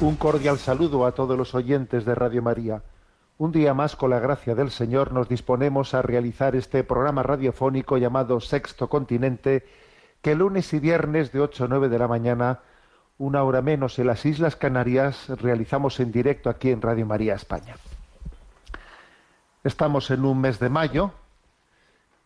[0.00, 2.82] Un cordial saludo a todos los oyentes de Radio María.
[3.36, 7.98] Un día más, con la gracia del Señor, nos disponemos a realizar este programa radiofónico
[7.98, 9.66] llamado Sexto Continente,
[10.22, 12.60] que lunes y viernes de 8 a 9 de la mañana,
[13.18, 17.74] una hora menos en las Islas Canarias, realizamos en directo aquí en Radio María España.
[19.64, 21.10] Estamos en un mes de mayo,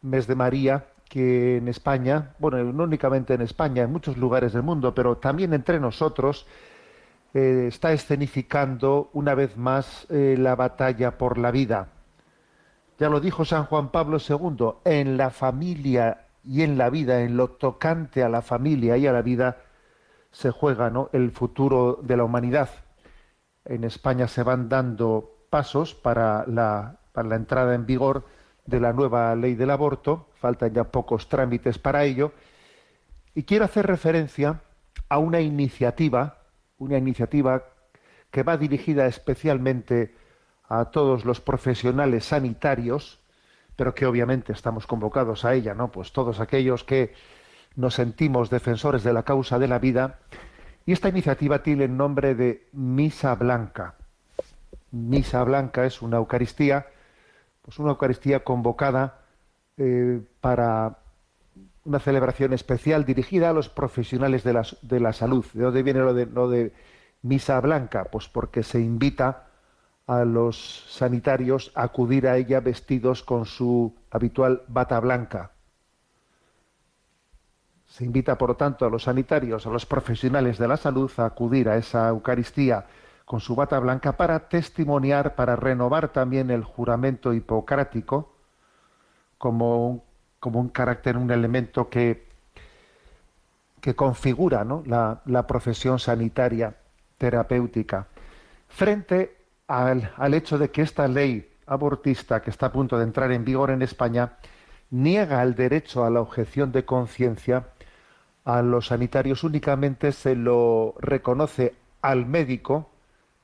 [0.03, 4.63] mes de María, que en España, bueno, no únicamente en España, en muchos lugares del
[4.63, 6.47] mundo, pero también entre nosotros,
[7.35, 11.89] eh, está escenificando una vez más eh, la batalla por la vida.
[12.99, 17.37] Ya lo dijo San Juan Pablo II, en la familia y en la vida, en
[17.37, 19.57] lo tocante a la familia y a la vida,
[20.31, 21.09] se juega ¿no?
[21.13, 22.69] el futuro de la humanidad.
[23.65, 28.25] En España se van dando pasos para la, para la entrada en vigor
[28.67, 32.33] de la nueva ley del aborto, faltan ya pocos trámites para ello,
[33.35, 34.61] y quiero hacer referencia
[35.09, 36.42] a una iniciativa
[36.83, 37.65] una iniciativa
[38.31, 40.15] que va dirigida especialmente
[40.69, 43.21] a todos los profesionales sanitarios,
[43.77, 45.91] pero que obviamente estamos convocados a ella, ¿no?
[45.91, 47.15] Pues todos aquellos que
[47.77, 50.19] nos sentimos defensores de la causa de la vida.
[50.85, 53.95] Y esta iniciativa tiene el nombre de Misa Blanca.
[54.91, 56.87] Misa Blanca es una Eucaristía,
[57.63, 59.21] pues una Eucaristía convocada
[59.77, 60.99] eh, para
[61.85, 65.45] una celebración especial dirigida a los profesionales de la, de la salud.
[65.53, 66.73] ¿De dónde viene lo de, lo de
[67.23, 68.05] misa blanca?
[68.05, 69.49] Pues porque se invita
[70.07, 75.53] a los sanitarios a acudir a ella vestidos con su habitual bata blanca.
[77.87, 81.27] Se invita, por lo tanto, a los sanitarios, a los profesionales de la salud a
[81.27, 82.87] acudir a esa Eucaristía
[83.25, 88.35] con su bata blanca para testimoniar, para renovar también el juramento hipocrático
[89.39, 90.03] como un
[90.43, 92.27] como un carácter, un elemento que,
[93.81, 96.75] que configura la, la, profesión sanitaria
[97.17, 98.09] terapéutica.
[98.67, 99.37] Frente
[99.69, 103.45] al, al hecho de que esta ley abortista que está a punto de entrar en
[103.45, 104.33] vigor en España
[104.91, 107.69] niega el derecho a la objeción de conciencia
[108.45, 112.91] a los sanitarios únicamente se lo reconoce al médico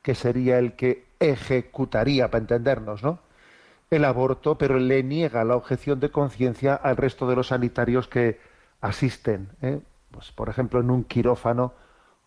[0.02, 3.20] que sería el que ejecutaría para entendernos, ¿no?
[3.90, 8.40] El aborto, pero le niega la objeción de conciencia al resto de los sanitarios que
[8.80, 9.80] asisten, ¿eh?
[10.10, 11.72] pues, por ejemplo, en un quirófano,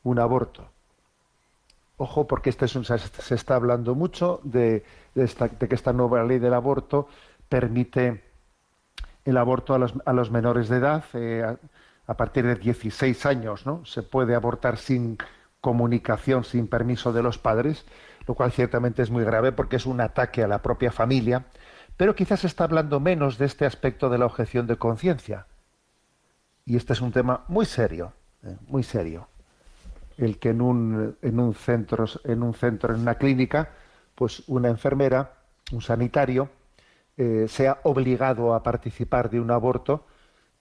[0.03, 0.67] un aborto.
[1.97, 4.83] Ojo, porque este es un, se está hablando mucho de,
[5.13, 7.07] de, que esta nueva ley del aborto
[7.47, 8.23] permite
[9.23, 11.57] el aborto a los, a los menores de edad eh, a,
[12.11, 13.85] a, partir de 16 años, ¿no?
[13.85, 15.19] Se puede abortar sin
[15.59, 17.85] comunicación, sin permiso de los padres
[18.27, 21.45] lo cual ciertamente es muy grave porque es un ataque a la propia familia,
[21.97, 25.47] pero quizás se está hablando menos de este aspecto de la objeción de conciencia.
[26.65, 29.27] Y este es un tema muy serio, eh, muy serio.
[30.17, 33.69] El que en un, en un centro, en un centro, en una clínica,
[34.15, 35.33] pues una enfermera,
[35.71, 36.49] un sanitario,
[37.17, 40.05] eh, sea obligado a participar de un aborto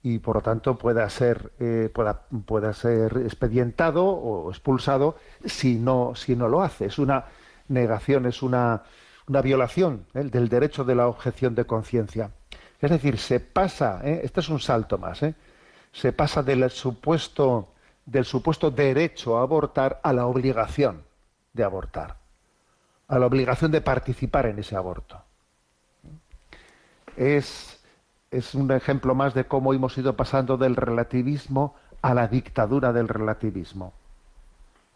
[0.03, 6.15] y por lo tanto pueda ser eh, pueda, pueda ser expedientado o expulsado si no
[6.15, 7.27] si no lo hace es una
[7.70, 8.82] negación, es una,
[9.28, 10.25] una violación ¿eh?
[10.25, 12.31] del derecho de la objeción de conciencia.
[12.80, 14.21] Es decir, se pasa, ¿eh?
[14.24, 15.34] este es un salto más, ¿eh?
[15.92, 17.68] se pasa del supuesto,
[18.04, 21.03] del supuesto derecho a abortar a la obligación
[21.53, 22.16] de abortar,
[23.09, 25.22] a la obligación de participar en ese aborto.
[27.16, 27.80] Es,
[28.30, 33.09] es un ejemplo más de cómo hemos ido pasando del relativismo a la dictadura del
[33.09, 33.92] relativismo.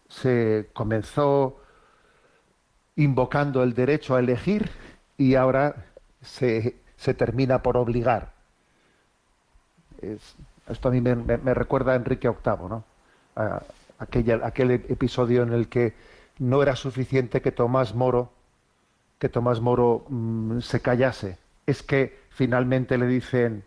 [0.09, 1.61] Se comenzó
[2.97, 4.71] invocando el derecho a elegir
[5.17, 5.87] y ahora
[6.23, 8.33] se, se termina por obligar.
[10.69, 12.85] esto a mí me, recuerda a Enrique VIII, ¿no?
[13.99, 15.95] aquella, aquel episodio en el que
[16.39, 18.33] no era suficiente que Tomás Moro,
[19.19, 21.39] que Tomás Moro mm, se callase.
[21.67, 23.65] Es que finalmente le dicen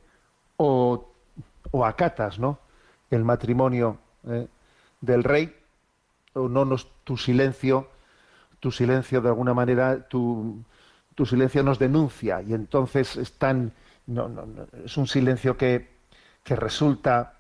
[0.58, 1.08] o
[1.72, 2.60] o acatas, ¿no?
[3.10, 3.98] El matrimonio
[4.28, 4.48] eh,
[5.02, 5.56] del rey,
[6.34, 6.68] o no
[7.04, 7.90] tu silencio,
[8.60, 10.64] tu silencio de alguna manera, tu,
[11.16, 13.74] tu silencio nos denuncia y entonces están,
[14.06, 14.46] no, no,
[14.84, 15.90] es un silencio que,
[16.44, 17.34] que resulta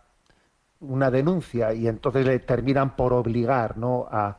[0.79, 4.07] una denuncia y entonces le terminan por obligar ¿no?
[4.11, 4.37] a,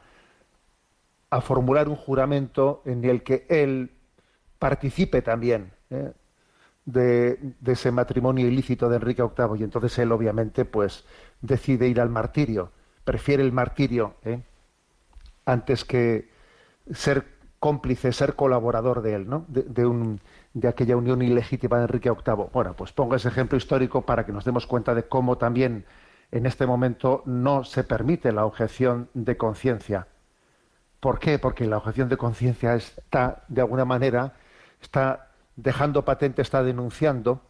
[1.30, 3.90] a formular un juramento en el que él
[4.58, 6.12] participe también ¿eh?
[6.84, 11.04] de, ese matrimonio ilícito de Enrique VIII y entonces él obviamente pues
[11.40, 12.72] decide ir al martirio,
[13.04, 14.42] prefiere el martirio ¿eh?
[15.44, 16.30] antes que
[16.92, 19.44] ser cómplice, ser colaborador de él, ¿no?
[19.48, 20.20] de, un,
[20.54, 22.46] de aquella unión ilegítima de Enrique VIII.
[22.52, 25.84] Bueno, pues pongo ese ejemplo histórico para que nos demos cuenta de cómo también
[26.30, 30.06] en este momento no se permite la objeción de conciencia.
[31.00, 31.38] ¿Por qué?
[31.38, 34.34] Porque la objeción de conciencia está, de alguna manera,
[34.80, 37.40] está dejando patente, está denunciando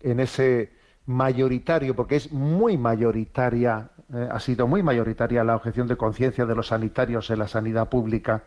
[0.00, 0.72] en ese
[1.06, 6.54] mayoritario, porque es muy mayoritaria, eh, ha sido muy mayoritaria la objeción de conciencia de
[6.54, 8.42] los sanitarios en la sanidad pública,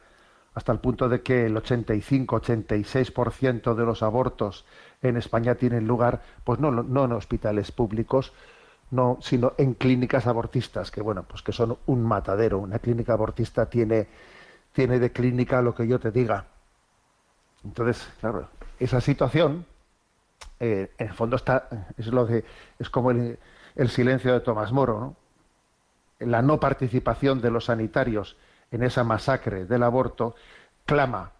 [0.53, 4.65] hasta el punto de que el 85-86% de los abortos
[5.01, 8.31] en España tienen lugar, pues no, no en hospitales públicos,
[8.91, 12.59] no, sino en clínicas abortistas, que bueno, pues que son un matadero.
[12.59, 14.07] Una clínica abortista tiene,
[14.71, 16.45] tiene de clínica lo que yo te diga.
[17.63, 18.47] Entonces, claro,
[18.79, 19.65] esa situación,
[20.59, 21.67] eh, en el fondo está,
[21.97, 22.45] es lo de,
[22.79, 23.37] es como el,
[23.75, 25.24] el silencio de Tomás Moro, ¿no?
[26.19, 28.37] La no participación de los sanitarios
[28.71, 30.35] en esa masacre del aborto
[30.85, 31.31] clama,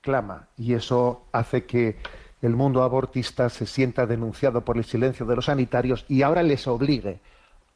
[0.00, 1.98] clama, y eso hace que
[2.40, 6.66] el mundo abortista se sienta denunciado por el silencio de los sanitarios y ahora les
[6.66, 7.20] obligue.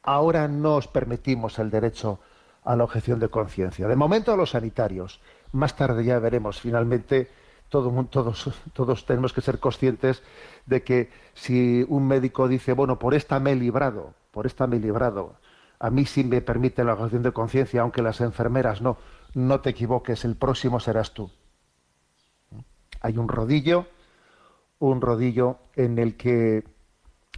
[0.01, 2.19] Ahora no os permitimos el derecho
[2.63, 3.87] a la objeción de conciencia.
[3.87, 5.19] De momento a los sanitarios.
[5.51, 6.59] Más tarde ya veremos.
[6.61, 7.29] Finalmente,
[7.69, 10.23] todos, todos tenemos que ser conscientes
[10.65, 14.77] de que si un médico dice, bueno, por esta me he librado, por esta me
[14.77, 15.35] he librado,
[15.83, 18.97] a mí sí me permite la objeción de conciencia, aunque las enfermeras no,
[19.33, 21.29] no te equivoques, el próximo serás tú.
[23.01, 23.85] Hay un rodillo
[24.79, 26.63] un rodillo en el que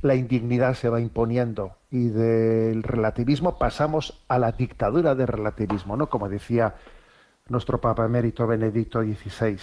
[0.01, 6.09] la indignidad se va imponiendo y del relativismo pasamos a la dictadura del relativismo, ¿no?
[6.09, 6.75] Como decía
[7.47, 9.59] nuestro Papa Emérito Benedicto XVI.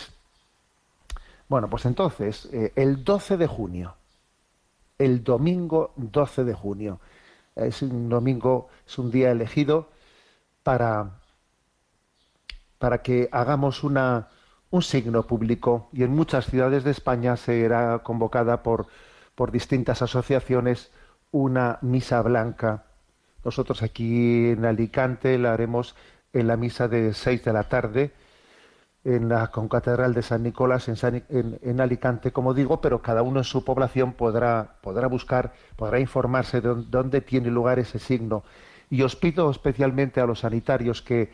[1.49, 3.96] Bueno, pues entonces, eh, el 12 de junio,
[4.99, 7.00] el domingo 12 de junio,
[7.56, 9.90] es un domingo, es un día elegido
[10.62, 11.19] para,
[12.78, 14.28] para que hagamos una,
[14.70, 18.87] un signo público y en muchas ciudades de España será convocada por,
[19.34, 20.90] por distintas asociaciones
[21.31, 22.84] una misa blanca.
[23.44, 25.94] Nosotros aquí en Alicante la haremos
[26.32, 28.12] en la misa de seis de la tarde
[29.04, 33.44] en la concatedral de San Nicolás en, en, Alicante, como digo, pero cada uno en
[33.44, 38.44] su población podrá, podrá buscar, podrá informarse de dónde tiene lugar ese signo.
[38.90, 41.32] Y os pido especialmente a los sanitarios que,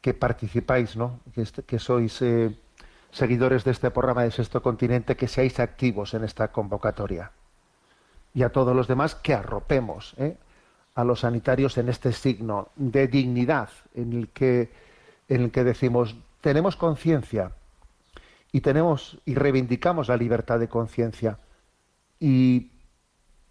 [0.00, 1.20] que participáis, ¿no?
[1.34, 2.56] que, que sois eh,
[3.10, 7.32] seguidores de este programa de Sexto Continente, que seáis activos en esta convocatoria.
[8.34, 10.36] Y a todos los demás que arropemos ¿eh?
[10.94, 14.70] a los sanitarios en este signo de dignidad en el que,
[15.28, 17.52] en el que decimos, tenemos conciencia
[18.50, 21.38] y tenemos y reivindicamos la libertad de conciencia
[22.20, 22.72] y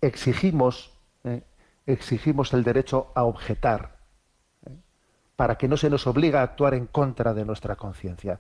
[0.02, 1.42] exigimos, ¿eh?
[1.88, 3.98] exigimos el derecho a objetar
[4.68, 4.76] ¿eh?
[5.36, 8.40] para que no se nos obliga a actuar en contra de nuestra conciencia.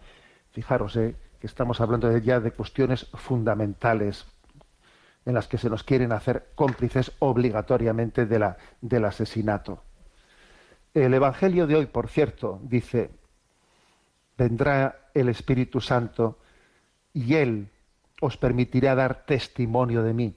[0.52, 4.28] Fijaros eh, que estamos hablando ya de cuestiones fundamentales
[5.26, 9.84] en las que se nos quieren hacer cómplices obligatoriamente de la, del asesinato.
[10.94, 13.12] El Evangelio de hoy, por cierto, dice,
[14.42, 16.40] vendrá el Espíritu Santo
[17.14, 17.70] y Él
[18.22, 20.36] os permitirá dar testimonio de mí.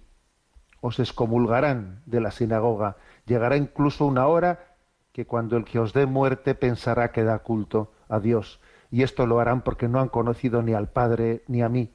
[0.82, 2.96] Os excomulgarán de la sinagoga.
[3.24, 4.76] Llegará incluso una hora
[5.12, 9.24] que cuando el que os dé muerte pensará que da culto a Dios y esto
[9.24, 11.90] lo harán porque no han conocido ni al Padre ni a mí.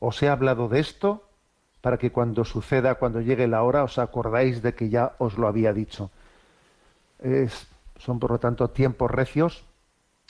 [0.00, 1.22] Os he hablado de esto
[1.80, 5.46] para que cuando suceda, cuando llegue la hora, os acordáis de que ya os lo
[5.46, 6.10] había dicho.
[7.96, 9.67] son, por lo tanto, tiempos recios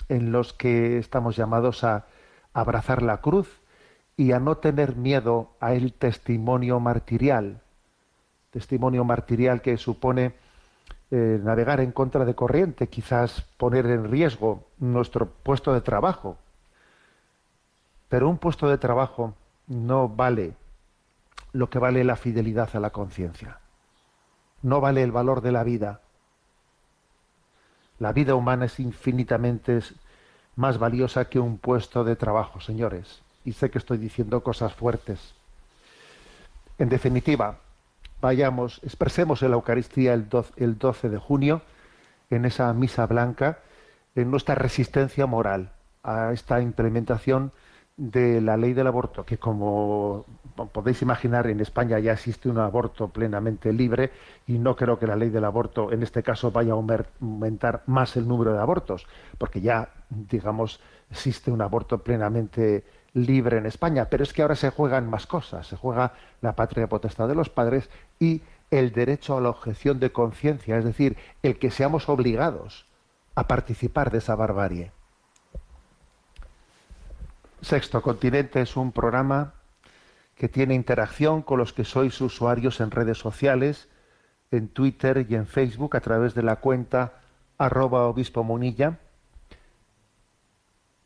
[0.09, 2.07] en los que estamos llamados a
[2.53, 3.61] abrazar la cruz
[4.17, 7.61] y a no tener miedo a el testimonio martirial.
[8.51, 10.35] Testimonio martirial que supone
[11.11, 16.37] eh, navegar en contra de corriente, quizás poner en riesgo nuestro puesto de trabajo.
[18.09, 19.35] Pero un puesto de trabajo
[19.69, 20.55] no vale
[21.53, 23.59] lo que vale la fidelidad a la conciencia.
[24.63, 26.01] No vale el valor de la vida.
[27.99, 29.81] La vida humana es infinitamente
[30.57, 33.21] más valiosa que un puesto de trabajo, señores.
[33.45, 35.35] Y sé que estoy diciendo cosas fuertes.
[36.79, 37.59] En definitiva,
[38.21, 41.63] vayamos, expresemos en la Eucaristía el 12, de junio,
[42.31, 43.59] en esa misa blanca,
[44.15, 47.53] en nuestra resistencia moral a esta implementación
[47.99, 50.25] de la ley del aborto, que como
[50.73, 54.13] podéis imaginar en España ya existe un aborto plenamente libre
[54.47, 58.17] y no creo que la ley del aborto en este caso vaya a aumentar más
[58.17, 64.23] el número de abortos, porque ya, digamos, existe un aborto plenamente libre en España, pero
[64.23, 67.91] es que ahora se juegan más cosas, se juega la patria potestad de los padres
[68.21, 72.87] y el derecho a la objeción de conciencia, es decir, el que seamos obligados
[73.35, 74.93] a participar de esa barbarie.
[77.61, 79.55] Sexto Continente es un programa
[80.37, 83.89] que tiene interacción con los que sois usuarios en redes sociales,
[84.51, 87.15] en Twitter y en Facebook a través de la cuenta
[87.59, 88.99] arroba obispo munilla,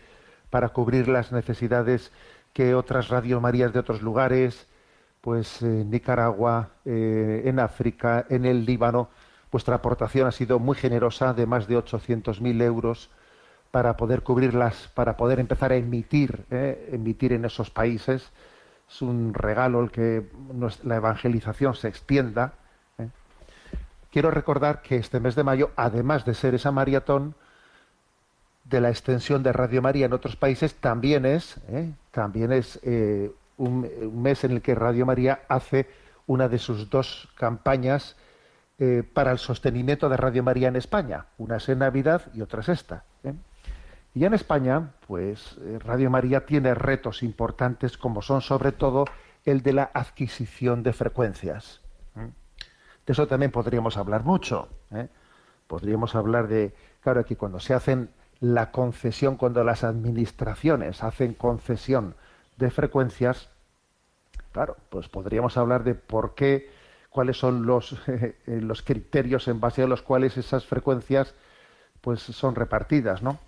[0.49, 2.13] para cubrir las necesidades
[2.55, 4.67] que otras Radio Marías de otros lugares,
[5.21, 9.11] pues en Nicaragua, eh, en África, en el Líbano,
[9.53, 13.11] vuestra aportación ha sido muy generosa, de más de 800.000 euros
[13.71, 18.33] para poder cubrirlas, para poder empezar a emitir, eh, emitir en esos países.
[18.89, 20.27] Es un regalo el que
[20.85, 22.55] la evangelización se extienda.
[24.15, 24.21] Eh.
[24.21, 27.35] Quiero recordar que este mes de mayo, además de ser esa maratón
[28.65, 32.81] de la extensión de Radio María en otros países, también es, eh, también es
[33.57, 33.91] un,
[34.23, 35.89] mes en el que Radio María hace
[36.27, 38.17] una de sus dos campañas
[39.13, 41.27] para el sostenimiento de Radio María en España.
[41.39, 43.05] Una es en Navidad y otra es esta.
[44.15, 49.07] Y en España, pues eh, Radio María tiene retos importantes como son sobre todo
[49.45, 51.84] el de la adquisición de frecuencias.
[53.07, 54.69] De eso también podríamos hablar mucho.
[54.93, 55.09] ¿eh?
[55.67, 62.15] Podríamos hablar de, claro, aquí cuando se hacen la concesión, cuando las administraciones hacen concesión
[62.57, 63.51] de frecuencias,
[64.53, 66.71] claro, pues podríamos hablar de por qué,
[67.11, 67.97] cuáles son los,
[68.47, 71.35] los criterios en base a los cuales esas frecuencias
[72.01, 73.39] pues son repartidas, ¿no?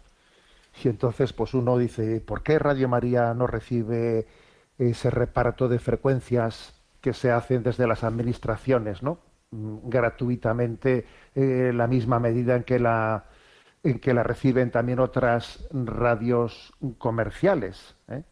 [0.82, 4.26] Y entonces, pues uno dice, ¿por qué Radio María no recibe
[4.78, 9.18] ese reparto de frecuencias que se hacen desde las administraciones, ¿no?
[9.56, 13.24] Mm, gratuitamente, eh, la misma medida en que la
[13.82, 18.24] en que la reciben también otras radios comerciales, ¿eh?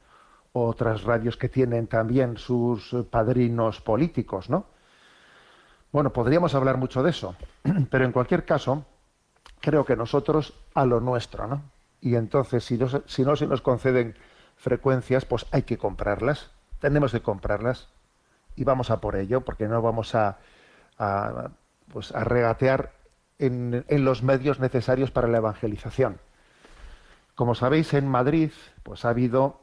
[0.52, 4.66] otras radios que tienen también sus padrinos políticos, ¿no?
[5.92, 7.36] Bueno, podríamos hablar mucho de eso,
[7.90, 8.84] pero en cualquier caso,
[9.60, 11.62] creo que nosotros a lo nuestro, ¿no?
[12.00, 14.16] y entonces si no, si no se nos conceden
[14.56, 16.50] frecuencias, pues hay que comprarlas,
[16.80, 17.88] tenemos que comprarlas
[18.56, 20.38] y vamos a por ello, porque no vamos a,
[20.96, 22.92] pues a regatear
[23.38, 26.18] en, en, los medios necesarios para la evangelización.
[27.34, 28.50] Como sabéis, en Madrid
[28.82, 29.60] pues ha habido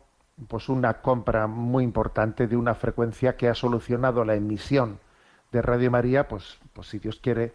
[0.48, 5.00] pues una compra muy importante de una frecuencia que ha solucionado la emisión
[5.52, 7.54] de Radio María, pues, pues si Dios quiere,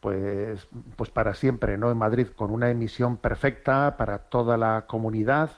[0.00, 1.90] pues, pues para siempre, ¿no?
[1.90, 5.50] En Madrid, con una emisión perfecta para toda la comunidad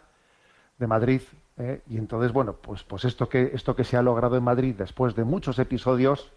[0.79, 1.23] de Madrid.
[1.59, 1.83] ¿eh?
[1.89, 5.15] Y entonces, bueno, pues, pues esto, que, esto que se ha logrado en Madrid después
[5.15, 6.33] de muchos episodios,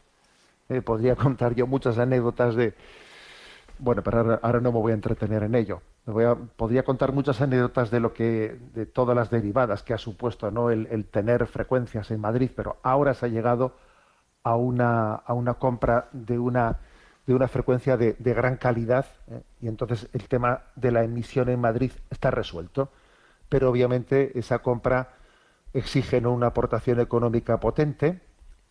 [0.70, 2.74] eh, podría contar yo muchas anécdotas de...
[3.80, 5.82] Bueno, pero ahora, no me voy a entretener en ello.
[6.06, 9.98] Voy a, podría contar muchas anécdotas de lo que, de todas las derivadas que ha
[9.98, 10.70] supuesto ¿no?
[10.70, 13.76] el, tener frecuencias en Madrid, pero ahora se ha llegado
[14.44, 16.80] a una, a una compra de una
[17.26, 19.44] de una frecuencia de, gran calidad ¿eh?
[19.62, 22.90] y entonces el tema de la emisión en Madrid está resuelto.
[23.50, 25.14] Pero obviamente esa compra
[25.74, 26.34] exige ¿no?
[26.34, 28.22] una aportación económica potente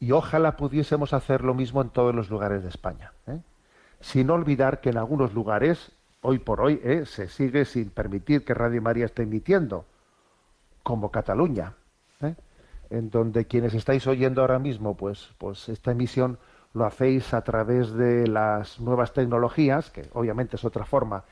[0.02, 3.12] y ojalá pudiésemos hacer lo mismo en todos los lugares de España.
[3.28, 3.38] ¿eh?
[4.00, 5.92] Sin olvidar que en algunos lugares,
[6.23, 7.06] hoy por hoy, ¿eh?
[7.06, 9.85] se sigue sin permitir que Radio María esté emitiendo,
[10.82, 11.75] como Cataluña,
[12.90, 16.37] en donde quienes estáis oyendo ahora mismo, pues, pues esta emisión
[16.75, 21.23] lo hacéis a través de las nuevas tecnologías, que obviamente es otra forma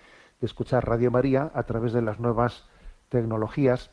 [0.41, 2.69] de escuchar Radio María, a través de las nuevas
[3.09, 3.91] tecnologías,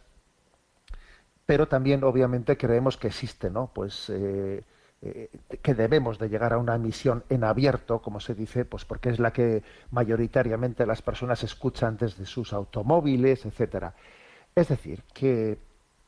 [1.48, 3.72] pero también obviamente creemos que existe, ¿no?
[3.74, 4.64] Pues eh,
[5.02, 5.30] eh,
[5.62, 9.18] que debemos de llegar a una emisión en abierto, como se dice, pues porque es
[9.18, 13.96] la que mayoritariamente las personas escuchan desde sus automóviles, etcétera.
[14.56, 15.58] Es decir, que,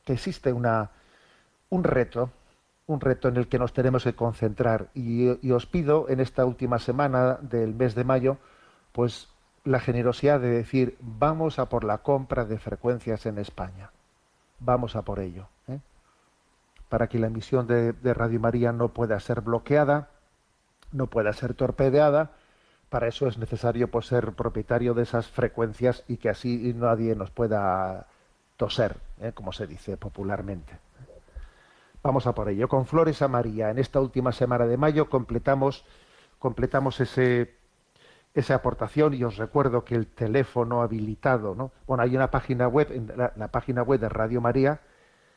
[0.07, 0.89] existe una,
[1.69, 2.31] un reto,
[2.87, 4.89] un reto en el que nos tenemos que concentrar.
[4.93, 8.37] Y, y, os pido en esta última semana del mes de mayo,
[8.91, 9.29] pues
[9.63, 13.91] la generosidad de decir, vamos a por la compra de frecuencias en España.
[14.59, 15.47] Vamos a por ello.
[15.67, 15.79] ¿eh?
[16.89, 20.09] Para que la emisión de, Radio María no pueda ser bloqueada,
[20.91, 22.31] no pueda ser torpedeada,
[22.89, 27.29] para eso es necesario pues, ser propietario de esas frecuencias y que así nadie nos
[27.29, 28.07] pueda
[28.57, 29.31] toser, ¿eh?
[29.33, 30.77] como se dice popularmente.
[32.01, 32.67] Vamos a por ello.
[32.67, 35.85] Con Flores a María, en esta última semana de mayo completamos,
[36.39, 37.58] completamos ese
[38.33, 41.71] esa aportación y os recuerdo que el teléfono habilitado, ¿no?
[41.87, 44.81] Bueno, hay una página web, en la, página web de Radio María,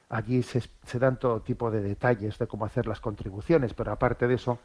[0.08, 0.62] allí se,
[0.98, 4.58] dan todo tipo de detalles de cómo hacer las contribuciones, pero aparte de eso,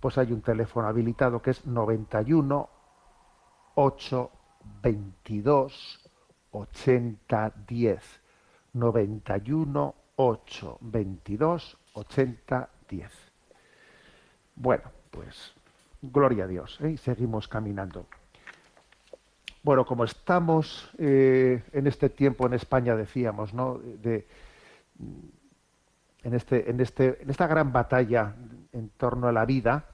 [0.00, 2.68] pues hay un teléfono habilitado que es 91
[3.74, 6.10] 822
[6.52, 8.20] 8010
[8.72, 13.12] 91 822 8010
[14.56, 15.54] Bueno, pues
[16.02, 16.78] Gloria a Dios.
[16.82, 16.90] ¿eh?
[16.90, 18.06] Y seguimos caminando.
[19.62, 23.80] Bueno, como estamos eh, en este tiempo en España, decíamos, ¿no?
[26.22, 28.34] En, este, en, este, en esta gran batalla
[28.72, 29.84] en torno a la vida,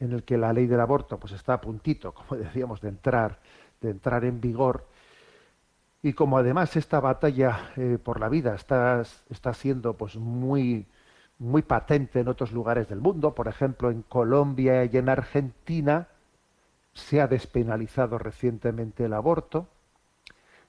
[0.00, 3.38] en el que la ley del aborto pues está a puntito, como decíamos, de entrar,
[3.80, 4.86] de entrar en vigor,
[6.02, 10.86] y como además esta batalla eh, por la vida está, está siendo pues muy
[11.38, 16.08] muy patente en otros lugares del mundo, por ejemplo en Colombia y en Argentina
[16.94, 19.68] se ha despenalizado recientemente el aborto,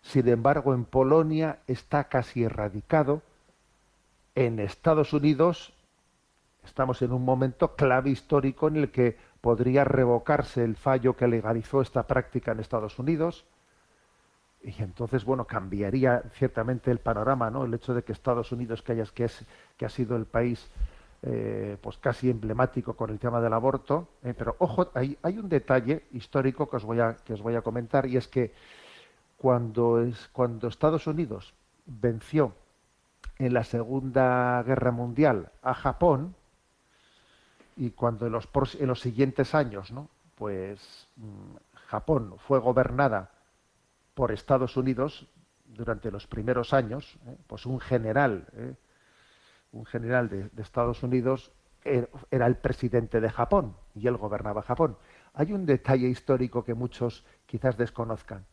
[0.01, 3.21] sin embargo en Polonia está casi erradicado,
[4.36, 5.74] en Estados Unidos
[6.65, 11.82] estamos en un momento clave histórico en el que podría revocarse el fallo que legalizó
[11.82, 13.45] esta práctica en Estados Unidos,
[14.67, 17.63] y entonces, bueno, cambiaría ciertamente el panorama, ¿no?
[17.63, 19.45] El hecho de que Estados Unidos, que, es,
[19.77, 20.69] que ha sido el país
[21.21, 25.47] eh, pues casi emblemático con el tema del aborto, eh, pero ojo, hay, hay un
[25.47, 28.53] detalle histórico que os voy a, que os voy a comentar, y es que
[29.38, 31.53] cuando, es, cuando Estados Unidos
[31.86, 32.53] venció
[33.39, 36.36] en la Segunda Guerra Mundial a Japón,
[37.77, 40.10] y cuando en los, en los siguientes años, ¿no?
[40.36, 41.56] pues mm,
[41.88, 43.32] Japón fue gobernada
[44.17, 45.27] por Estados Unidos
[45.63, 47.38] durante los primeros años, ¿eh?
[47.45, 48.73] pues un general, ¿eh?
[49.71, 51.51] un general de, Estados Unidos
[51.84, 54.97] er, era el presidente de Japón y él gobernaba Japón.
[55.36, 58.47] Hay un detalle histórico que muchos quizás desconozcan,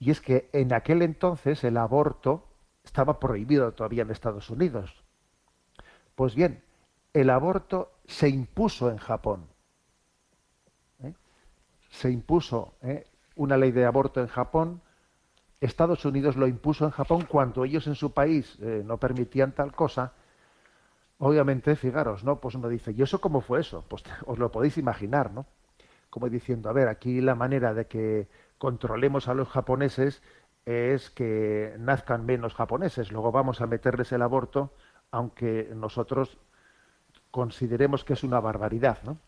[0.00, 2.48] y es que en aquel entonces el aborto
[2.82, 5.04] estaba prohibido todavía en Estados Unidos.
[6.16, 6.60] Pues bien,
[7.12, 9.46] el aborto se impuso en Japón.
[11.04, 11.14] ¿eh?
[11.88, 12.74] Se impuso
[13.36, 14.80] una ley de aborto en Japón.
[15.60, 19.72] Estados Unidos lo impuso en Japón cuando ellos en su país eh, no permitían tal
[19.72, 20.12] cosa.
[21.18, 22.40] Obviamente, fijaros, ¿no?
[22.40, 23.84] Pues uno dice, ¿y eso cómo fue eso?
[23.88, 25.46] Pues os lo podéis imaginar, ¿no?
[26.10, 30.22] Como diciendo, a ver, aquí la manera de que controlemos a los japoneses
[30.66, 33.12] es que nazcan menos japoneses.
[33.12, 34.72] Luego vamos a meterles el aborto,
[35.10, 36.38] aunque nosotros
[37.30, 39.18] consideremos que es una barbaridad, ¿no?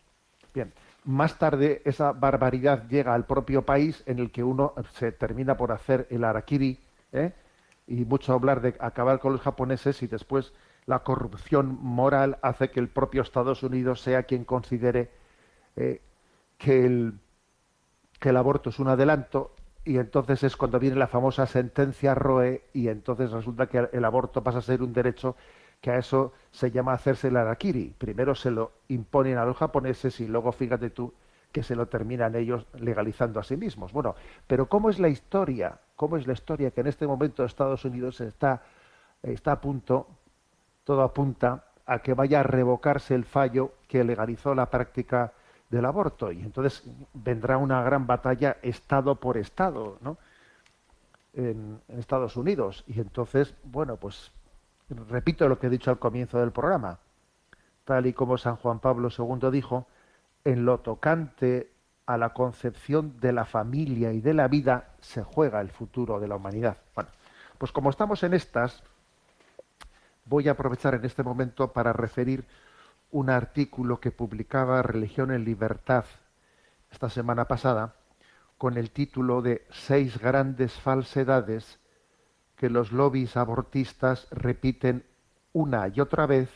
[0.53, 0.73] Bien,
[1.05, 5.71] más tarde esa barbaridad llega al propio país en el que uno se termina por
[5.71, 6.79] hacer el arakiri,
[7.13, 7.31] ¿eh?
[7.87, 10.53] y mucho hablar de acabar con los japoneses y después
[10.85, 15.11] la corrupción moral hace que el propio Estados Unidos sea quien considere
[15.75, 16.01] eh,
[16.57, 17.19] que, el,
[18.19, 22.63] que el aborto es un adelanto y entonces es cuando viene la famosa sentencia Roe
[22.73, 25.35] y entonces resulta que el aborto pasa a ser un derecho
[25.85, 27.93] que a eso se llama hacerse el arakiri.
[27.95, 31.13] Primero se lo imponen a los japoneses y luego fíjate tú
[31.51, 33.93] que se lo terminan ellos legalizando a sí mismos.
[33.93, 34.15] Bueno,
[34.47, 35.77] pero ¿cómo es la historia?
[35.95, 38.63] ¿Cómo es la historia que en este momento Estados Unidos está,
[39.21, 40.07] está a punto,
[40.85, 45.33] todo apunta a que vaya a revocarse el fallo que legalizó la práctica
[45.69, 46.31] del aborto?
[46.31, 50.17] Y entonces vendrá una gran batalla Estado por Estado, ¿no?
[51.35, 52.83] en Estados Unidos.
[52.87, 54.31] Y entonces, bueno, pues
[54.89, 56.99] repito lo que he dicho al comienzo del programa,
[57.83, 59.87] tal y como San Juan Pablo II dijo,
[60.43, 61.71] en lo tocante
[62.05, 66.27] a la concepción de la familia y de la vida se juega el futuro de
[66.27, 66.77] la humanidad.
[66.93, 67.09] Bueno,
[67.57, 68.83] pues como estamos en estas,
[70.25, 72.45] voy a aprovechar en este momento para referir
[73.11, 76.05] un artículo que publicaba Religión en Libertad
[76.91, 77.95] esta semana pasada
[78.57, 81.79] con el título de Seis grandes falsedades
[82.55, 85.05] que los lobbies abortistas repiten
[85.53, 86.49] una y otra vez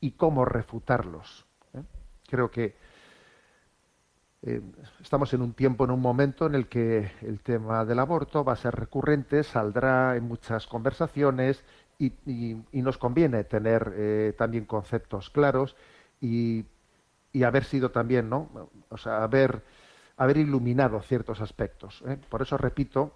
[0.00, 1.46] y cómo refutarlos.
[1.74, 1.82] ¿eh?
[2.28, 2.76] Creo que
[4.42, 4.62] eh,
[5.00, 8.52] estamos en un tiempo, en un momento en el que el tema del aborto va
[8.52, 11.64] a ser recurrente, saldrá en muchas conversaciones
[11.98, 12.12] y,
[12.72, 15.74] nos conviene tener eh, también conceptos claros
[16.20, 16.64] y,
[17.32, 18.70] y, haber sido también, ¿no?
[18.88, 19.64] O sea, haber,
[20.18, 22.02] haber iluminado ciertos aspectos.
[22.06, 22.18] ¿eh?
[22.28, 23.12] Por eso repito,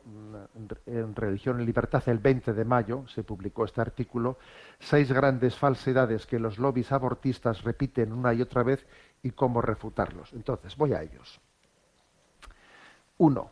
[0.87, 4.39] en Religión y Libertad, el 20 de mayo se publicó este artículo,
[4.79, 8.87] seis grandes falsedades que los lobbies abortistas repiten una y otra vez
[9.21, 10.33] y cómo refutarlos.
[10.33, 11.41] Entonces, voy a ellos.
[13.19, 13.51] Uno,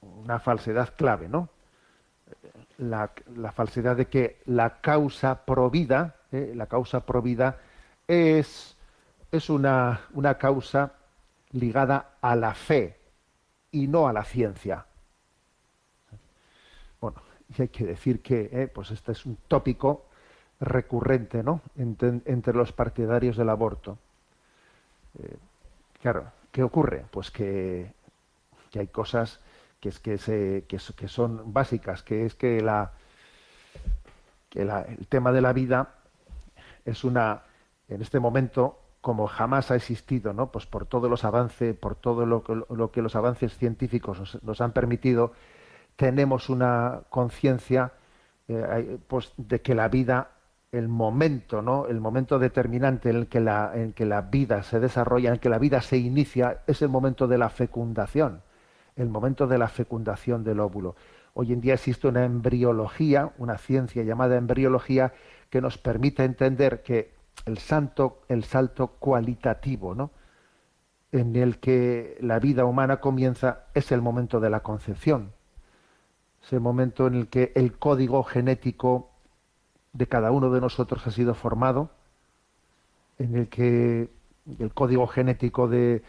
[0.00, 1.48] una falsedad clave, ¿no?
[2.78, 3.10] La,
[3.52, 6.52] falsedad de que la causa provida, ¿eh?
[6.54, 7.58] la causa provida
[8.06, 8.76] es,
[9.32, 10.92] es una, una causa
[11.52, 12.98] ligada a la fe
[13.70, 14.86] y no a la ciencia.
[17.00, 20.06] Bueno, y hay que decir que eh, pues este es un tópico
[20.60, 21.60] recurrente ¿no?
[21.76, 23.98] entre los partidarios del aborto.
[25.18, 25.36] Eh,
[26.00, 27.04] claro, ¿qué ocurre?
[27.10, 27.92] Pues que,
[28.74, 29.40] hay cosas
[29.80, 32.92] que, es que, se, que, son básicas, que es que, la,
[34.48, 35.94] que el tema de la vida
[36.84, 37.42] es una,
[37.88, 40.50] en este momento, como jamás ha existido, ¿no?
[40.52, 45.32] Pues por todos los avances, por todo lo, que los avances científicos nos, han permitido,
[45.96, 47.92] tenemos una conciencia
[48.46, 50.30] eh, pues de que la vida
[50.70, 51.86] el momento, ¿no?
[51.88, 55.50] El momento determinante en el que la, en que la vida se desarrolla, en que
[55.50, 58.40] la vida se inicia, es el momento de la fecundación,
[58.94, 60.94] el momento de la fecundación del óvulo.
[61.34, 65.12] Hoy en día existe una embriología, una ciencia llamada embriología,
[65.50, 70.10] que nos permite entender que el, santo, el salto cualitativo, ¿no?
[71.12, 75.32] en el que la vida humana comienza, es el momento de la concepción.
[76.42, 79.10] Es el momento en el que el código genético
[79.92, 81.90] de cada uno de nosotros ha sido formado,
[83.18, 84.10] en el que
[84.58, 86.02] el código genético de,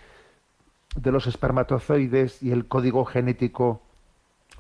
[0.96, 3.82] de los espermatozoides y el código genético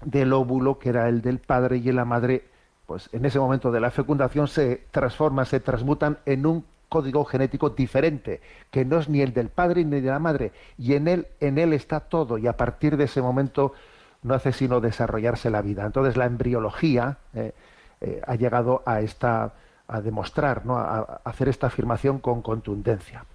[0.03, 2.49] del óvulo, que era el del padre y la madre,
[2.93, 7.71] pues en ese momento de la fecundación se transforman, se transmutan en un código genético
[7.71, 11.25] diferente, que no es ni el del padre ni de la madre, y en él,
[11.39, 13.73] en él está todo, y a partir de ese momento
[14.21, 15.87] no hace sino desarrollarse la vida.
[15.87, 17.55] Entonces la embriología, eh,
[18.01, 19.53] eh, ha llegado a esta
[19.87, 20.77] a demostrar, ¿no?
[20.77, 23.25] a, hacer esta afirmación con contundencia.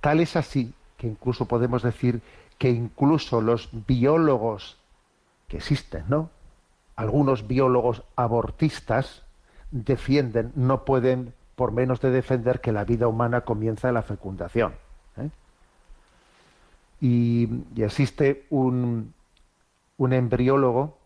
[0.00, 2.22] Tal es así que incluso podemos decir
[2.56, 4.78] que incluso los biólogos
[5.48, 6.30] que existen, ¿no?
[6.96, 9.22] Algunos biólogos abortistas
[9.70, 14.74] defienden, no pueden por menos de defender que la vida humana comienza en la fecundación.
[15.16, 15.30] ¿eh?
[17.00, 19.14] Y, existe un,
[19.96, 20.98] un embriólogo,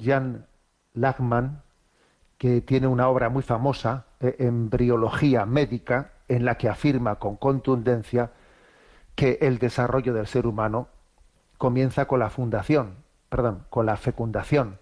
[0.00, 0.46] Jan
[0.94, 1.62] Lachman,
[2.38, 8.30] que tiene una obra muy famosa, Embriología Médica, en la que afirma con contundencia
[9.14, 10.88] que el desarrollo del ser humano
[11.56, 12.94] comienza con la fundación,
[13.28, 14.78] perdón, con la fecundación,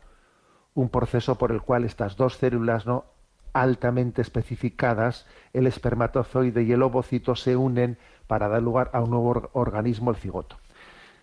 [0.76, 3.06] un proceso por el cual estas dos células no
[3.54, 9.50] altamente especificadas, el espermatozoide y el ovocito se unen para dar lugar a un nuevo
[9.54, 10.58] organismo, el cigoto.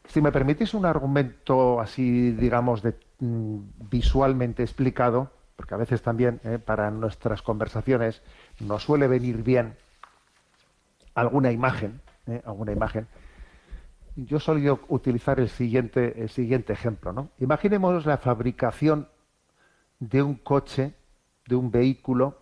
[0.06, 2.84] Si me permitís un argumento así, digamos,
[3.20, 3.58] mm,
[3.92, 8.24] visualmente explicado, porque a veces también eh, para nuestras conversaciones
[8.60, 9.76] nos suele venir bien
[11.14, 13.08] alguna imagen, eh, alguna imagen.
[14.16, 17.30] Yo solía utilizar el siguiente, el siguiente ejemplo, ¿no?
[17.40, 19.08] Imaginemos la fabricación
[20.10, 20.94] de un coche,
[21.48, 22.38] de un vehículo,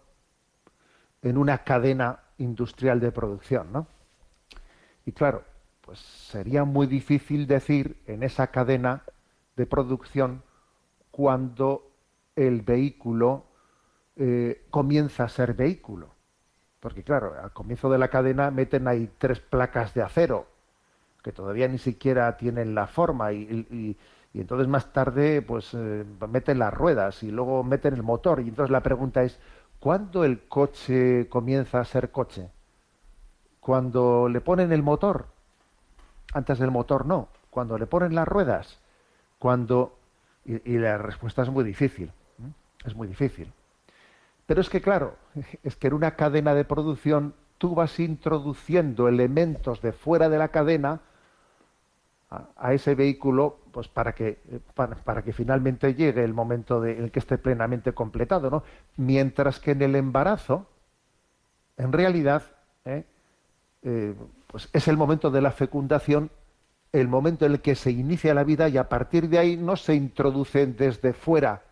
[1.21, 3.88] en una cadena industrial de producción, ¿no?
[5.06, 5.43] Y claro,
[5.82, 9.04] pues sería muy difícil decir en esa cadena
[9.56, 10.43] de producción
[11.12, 11.91] cuando
[12.36, 13.45] el vehículo
[14.15, 16.10] eh, comienza a ser vehículo.
[16.80, 20.47] Porque claro, al comienzo de la cadena meten ahí tres placas de acero
[21.21, 23.32] que todavía ni siquiera tienen la forma
[24.39, 28.72] entonces más tarde pues eh, meten las ruedas y luego meten el motor y entonces
[28.72, 29.39] la pregunta es
[29.80, 32.50] ¿cuándo el coche comienza a ser coche?
[33.60, 35.28] Cuando le ponen el motor.
[36.34, 37.28] Antes del motor no.
[37.50, 38.80] Cuando le ponen las ruedas.
[39.38, 39.98] Cuando
[40.46, 42.12] y la respuesta es muy difícil.
[42.86, 43.52] Es muy difícil.
[44.46, 45.15] Pero es que, claro,
[45.63, 50.48] es que en una cadena de producción tú vas introduciendo elementos de fuera de la
[50.48, 51.02] cadena
[52.32, 54.39] a, ese vehículo pues para que
[54.74, 58.63] para, que finalmente llegue el momento en el que esté plenamente completado no
[58.98, 60.67] mientras que en el embarazo
[61.78, 62.44] en realidad
[62.86, 63.04] ¿eh?
[63.84, 64.15] Eh,
[64.48, 66.32] pues es el momento de la fecundación
[66.94, 69.76] el momento en el que se inicia la vida y a partir de ahí no
[69.76, 71.63] se introducen desde fuera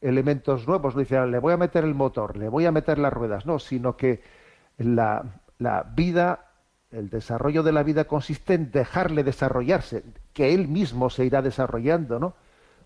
[0.00, 3.12] elementos nuevos, le dice, le voy a meter el motor, le voy a meter las
[3.12, 4.22] ruedas, no, sino que
[4.78, 5.24] la,
[5.58, 6.47] la vida,
[6.90, 12.18] el desarrollo de la vida consiste en dejarle desarrollarse, que él mismo se irá desarrollando,
[12.18, 12.34] ¿no?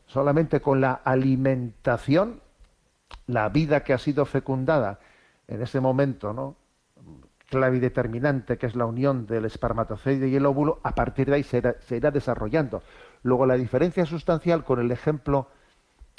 [0.07, 2.41] Solamente con la alimentación,
[3.27, 4.99] la vida que ha sido fecundada
[5.47, 6.57] en ese momento, ¿no?
[7.53, 11.37] clave y determinante, que es la unión del espermatozoide y el óvulo, a partir de
[11.37, 11.59] ahí se
[11.91, 12.83] irá, desarrollando.
[13.23, 15.49] Luego, la diferencia sustancial con el ejemplo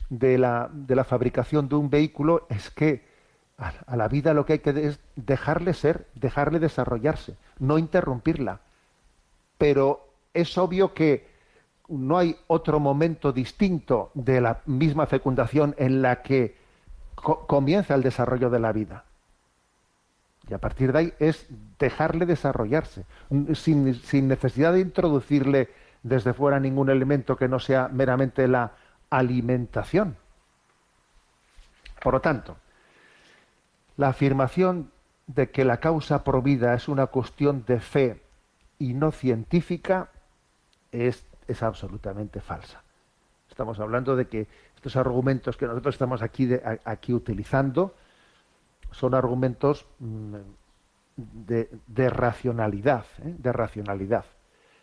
[0.10, 3.12] de la, de la fabricación de un vehículo es que
[3.86, 8.60] a, la vida lo que hay que es dejarle ser, dejarle desarrollarse, no interrumpirla.
[9.58, 11.28] Pero es obvio que
[11.88, 16.58] no hay otro momento distinto de la misma fecundación en la que
[17.15, 19.06] comienza el desarrollo de la vida.
[20.49, 21.45] Y a partir de ahí es
[21.80, 23.06] dejarle desarrollarse,
[23.54, 25.69] sin, sin necesidad de introducirle
[26.02, 28.73] desde fuera ningún elemento que no sea meramente la
[29.10, 30.17] alimentación.
[32.02, 32.58] Por lo tanto,
[33.97, 34.91] la afirmación
[35.27, 38.21] de que la causa provida es una cuestión de fe
[38.79, 40.10] y no científica
[40.91, 42.84] es, es absolutamente falsa.
[43.49, 46.49] Estamos hablando de que estos argumentos que nosotros estamos aquí,
[46.84, 47.93] aquí utilizando
[48.91, 50.36] son argumentos mm,
[51.15, 53.36] de, racionalidad, ¿eh?
[53.38, 54.25] de racionalidad.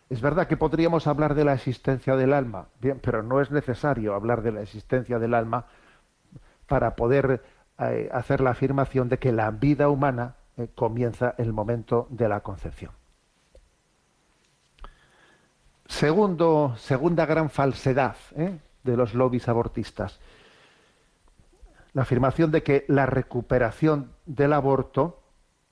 [0.09, 2.67] Es verdad que podríamos hablar de la existencia del alma,
[3.03, 5.67] pero no es necesario hablar de la existencia del alma
[6.67, 7.43] para poder
[8.13, 12.93] hacer la afirmación de que la vida humana eh, comienza el momento de la concepción.
[15.87, 18.17] Segundo, segunda gran falsedad
[18.85, 20.21] de los lobbies abortistas
[21.93, 25.21] la afirmación de que la recuperación del aborto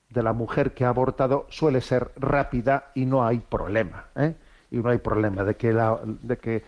[0.09, 4.07] de la mujer que ha abortado suele ser rápida y no hay problema.
[4.15, 4.35] ¿eh?
[4.71, 6.63] Y no hay problema de que, de que eh,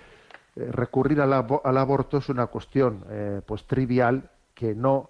[0.71, 5.09] recurrir al, aborto es una cuestión eh, pues trivial que no,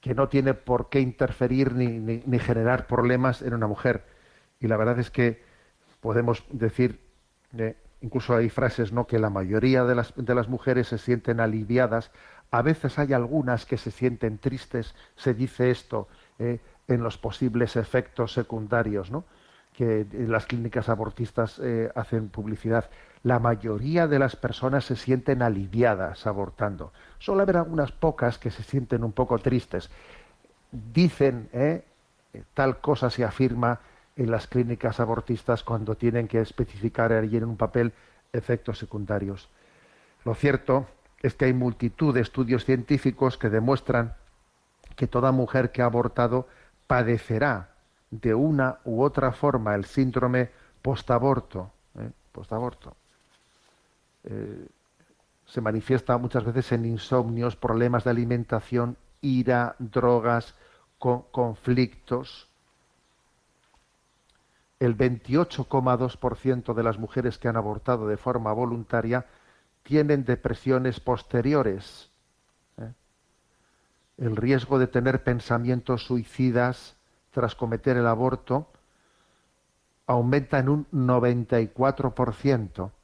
[0.00, 4.04] que no tiene por qué interferir ni, ni, generar problemas en una mujer.
[4.60, 5.42] Y la verdad es que
[6.00, 7.00] podemos decir,
[8.00, 9.06] incluso hay frases, ¿no?
[9.06, 12.12] que la mayoría de las, de las mujeres se sienten aliviadas
[12.50, 16.08] a veces hay algunas que se sienten tristes, se dice esto,
[16.38, 19.24] eh, en los posibles efectos secundarios, ¿no?
[19.74, 22.90] que las clínicas abortistas eh, hacen publicidad.
[23.22, 26.92] La mayoría de las personas se sienten aliviadas abortando.
[27.18, 29.90] Solo habrá unas pocas que se sienten un poco tristes.
[30.70, 31.84] Dicen, eh,
[32.54, 33.80] tal cosa se afirma
[34.16, 37.92] en las clínicas abortistas cuando tienen que especificar allí en un papel
[38.32, 39.48] efectos secundarios.
[40.24, 40.86] Lo cierto
[41.22, 44.14] es que hay multitud de estudios científicos que demuestran
[44.96, 46.48] que toda mujer que ha abortado
[46.86, 47.70] padecerá
[48.10, 50.50] de una u otra forma el síndrome
[50.82, 51.70] postaborto.
[51.98, 52.10] ¿eh?
[52.32, 52.96] postaborto.
[54.24, 54.66] Eh,
[55.46, 60.54] se manifiesta muchas veces en insomnios, problemas de alimentación, ira, drogas,
[60.98, 62.48] conflictos.
[64.78, 69.26] El 28,2% de las mujeres que han abortado de forma voluntaria
[69.82, 72.10] tienen depresiones posteriores.
[72.76, 72.92] ¿eh?
[74.18, 76.96] El riesgo de tener pensamientos suicidas
[77.30, 78.70] tras cometer el aborto
[80.06, 82.97] aumenta en un 94% ¿eh?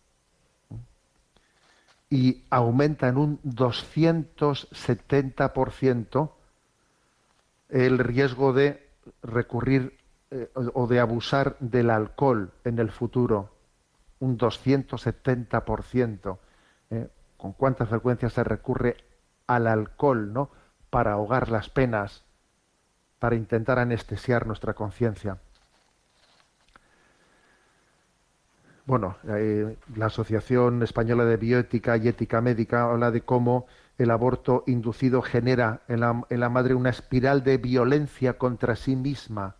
[2.11, 6.31] Y aumenta en un 270%
[7.71, 8.87] el riesgo de
[9.23, 9.99] recurrir
[10.31, 13.51] eh, o de abusar del alcohol en el futuro,
[14.21, 16.39] un 270%.
[16.91, 17.09] ¿eh?
[17.45, 18.97] con cuánta frecuencia se recurre
[19.47, 20.49] al alcohol, ¿no?
[20.89, 22.25] Para ahogar las penas,
[23.19, 25.37] para intentar anestesiar nuestra conciencia.
[28.87, 33.67] Bueno, eh, la Asociación Española de Bioética y Ética Médica habla de cómo
[33.97, 38.95] el aborto inducido genera en la, en la madre una espiral de violencia contra sí
[38.95, 39.57] misma.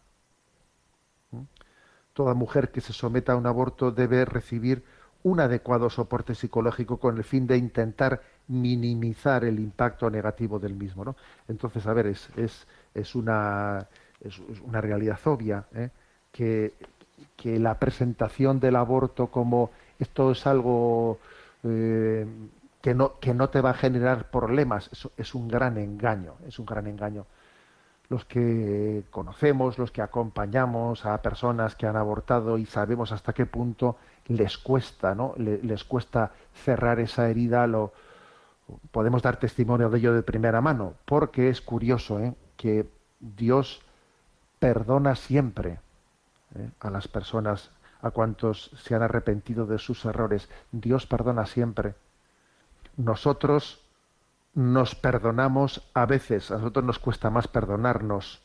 [2.13, 4.85] Toda mujer que se someta a un aborto debe recibir
[5.23, 11.03] un adecuado soporte psicológico con el fin de intentar minimizar el impacto negativo del mismo.
[11.03, 11.17] ¿no?
[11.49, 12.29] Entonces, a ver, es,
[12.95, 13.89] es una
[14.71, 15.89] realidad obvia ¿eh?
[16.31, 16.75] que,
[17.37, 21.19] que, la presentación del aborto como esto es algo
[21.63, 22.27] eh,
[22.81, 26.67] que, no, que no te va a generar problemas, es un gran engaño, es un
[26.67, 27.27] gran engaño
[28.09, 33.47] los que conocemos, los que acompañamos a personas que han abortado y sabemos hasta qué
[33.47, 33.97] punto
[34.27, 35.35] les cuesta, ¿no?
[35.37, 37.93] les cuesta cerrar esa herida, lo
[38.91, 42.35] podemos dar testimonio de ello de primera mano, porque es curioso ¿eh?
[42.57, 42.87] que
[43.21, 43.83] Dios
[44.59, 45.79] perdona siempre
[46.55, 46.71] ¿eh?
[46.81, 50.49] a las personas, a cuantos se han arrepentido de sus errores.
[50.73, 51.95] Dios perdona siempre.
[52.97, 53.85] Nosotros
[54.55, 58.43] nos perdonamos a veces, a nosotros nos cuesta más perdonarnos,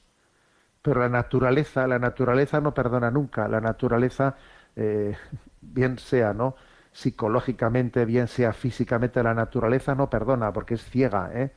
[0.81, 3.47] Pero la naturaleza, la naturaleza no perdona nunca.
[3.47, 4.35] La naturaleza,
[4.75, 5.17] eh,
[5.61, 6.55] bien sea, ¿no?
[6.93, 11.53] Psicológicamente, bien sea físicamente, la naturaleza no perdona porque es ciega, ¿eh?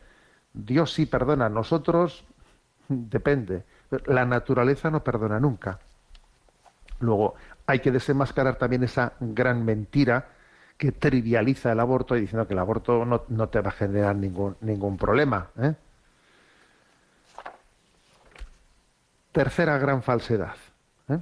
[0.53, 2.25] Dios sí perdona, nosotros
[2.89, 3.65] depende.
[4.07, 5.79] La naturaleza no perdona nunca.
[7.03, 7.35] Luego,
[7.67, 10.29] hay que desenmascarar también esa gran mentira
[10.79, 14.57] que trivializa el aborto y diciendo que el aborto no, te va a generar ningún,
[14.61, 15.49] ningún problema.
[15.61, 15.75] ¿eh?
[19.33, 20.55] Tercera gran falsedad.
[21.09, 21.19] ¿eh?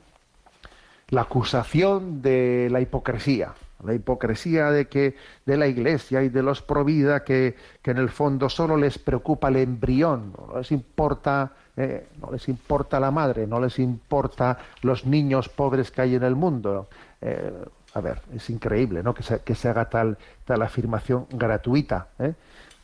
[1.08, 3.54] La acusación de la hipocresía.
[3.82, 5.16] La hipocresía de que
[5.46, 8.98] de la Iglesia y de los pro vida que, que en el fondo solo les
[8.98, 14.58] preocupa el embrión, no les importa eh, no les importa la madre, no les importa
[14.82, 16.88] los niños pobres que hay en el mundo.
[17.22, 17.64] Eh,
[17.94, 19.14] a ver, es increíble ¿no?
[19.14, 22.34] que, se, que se haga tal, tal afirmación gratuita ¿eh?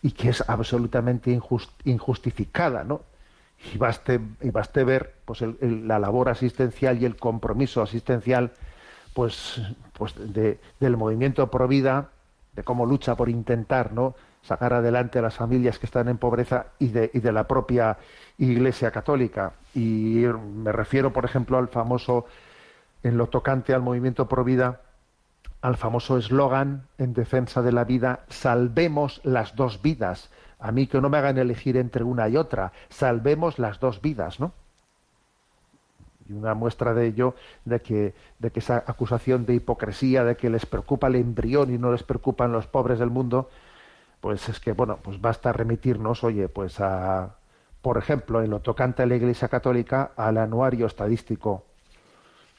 [0.00, 1.38] y que es absolutamente
[1.84, 2.84] injustificada.
[2.84, 3.02] ¿no?
[3.74, 8.52] Y, baste, y baste ver pues, la labor asistencial y el compromiso asistencial
[9.12, 9.60] pues,
[9.92, 12.08] pues de, del movimiento pro vida,
[12.54, 14.14] de cómo lucha por intentar ¿no?
[14.46, 17.98] Sacar adelante a las familias que están en pobreza y de, y de la propia
[18.38, 19.54] Iglesia Católica.
[19.74, 22.26] Y me refiero, por ejemplo, al famoso,
[23.02, 24.80] en lo tocante al movimiento pro vida,
[25.62, 30.30] al famoso eslogan en defensa de la vida, salvemos las dos vidas.
[30.60, 34.38] A mí que no me hagan elegir entre una y otra, salvemos las dos vidas,
[34.38, 34.52] ¿no?
[36.28, 40.50] Y una muestra de ello, de que, de que esa acusación de hipocresía, de que
[40.50, 43.48] les preocupa el embrión y no les preocupan los pobres del mundo,
[44.26, 47.36] pues es que, bueno, pues basta remitirnos, oye, pues a,
[47.80, 51.64] por ejemplo, en lo tocante a la Iglesia Católica, al anuario estadístico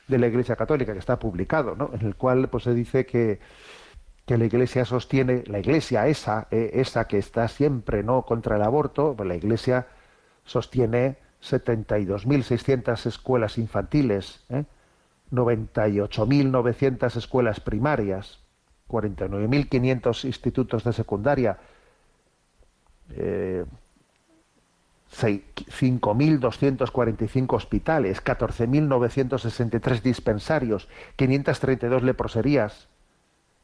[0.07, 1.89] de la Iglesia Católica, que está publicado, ¿no?
[1.93, 3.41] en el cual pues, se dice que,
[4.25, 8.61] que la Iglesia sostiene, la Iglesia esa, eh, esa que está siempre no contra el
[8.61, 9.87] aborto, pues la Iglesia
[10.45, 14.63] sostiene 72.600 escuelas infantiles, ¿eh?
[15.33, 18.39] 98.900 escuelas primarias,
[18.87, 21.57] 49.500 institutos de secundaria,
[23.15, 23.65] eh,
[25.11, 32.87] 5.245 hospitales, 14.963 dispensarios, 532 leproserías,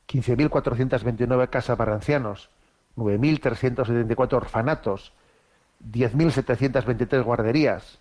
[0.07, 2.49] 15.429 casas para ancianos,
[2.97, 5.13] 9.374 orfanatos,
[5.91, 7.99] 10.723 guarderías,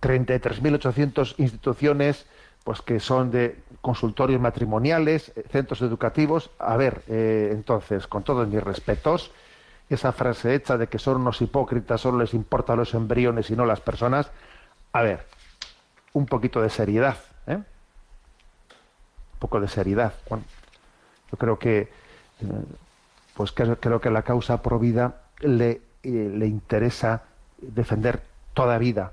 [0.00, 1.34] 33.800 ¿eh?
[1.38, 2.26] instituciones
[2.64, 6.50] pues que son de consultorios matrimoniales, eh, centros educativos.
[6.58, 9.30] A ver, eh, entonces, con todos mis respetos,
[9.88, 13.64] esa frase hecha de que son unos hipócritas, solo les importan los embriones y no
[13.64, 14.30] las personas.
[14.92, 15.26] A ver,
[16.12, 17.56] un poquito de seriedad, ¿eh?
[17.56, 20.12] Un poco de seriedad.
[20.28, 21.88] yo creo que, eh,
[23.34, 27.22] pues creo, que la causa pro vida le, le interesa
[27.58, 29.12] defender toda vida.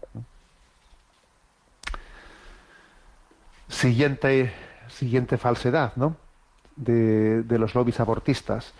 [3.68, 4.54] Siguiente,
[4.88, 6.16] siguiente falsedad, ¿no?
[6.76, 8.74] De, de los lobbies abortistas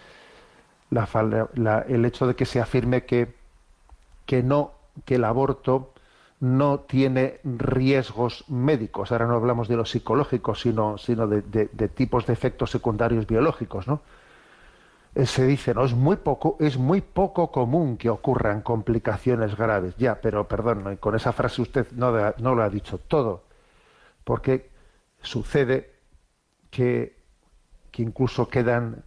[1.88, 3.34] el hecho de que se afirme que,
[4.26, 4.72] que no,
[5.06, 5.94] que el aborto
[6.40, 9.12] no tiene riesgos médicos.
[9.12, 11.42] Ahora no hablamos de los psicológicos, sino, sino de,
[11.90, 14.02] tipos de efectos secundarios biológicos, ¿no?
[15.16, 19.96] Eh, se dice, no, es muy poco, es muy poco común que ocurran complicaciones graves.
[19.98, 23.44] Ya, pero perdón, con esa frase usted no, no lo ha dicho todo,
[24.26, 24.70] porque
[25.26, 25.92] sucede
[26.72, 27.18] que,
[27.92, 29.04] que incluso quedan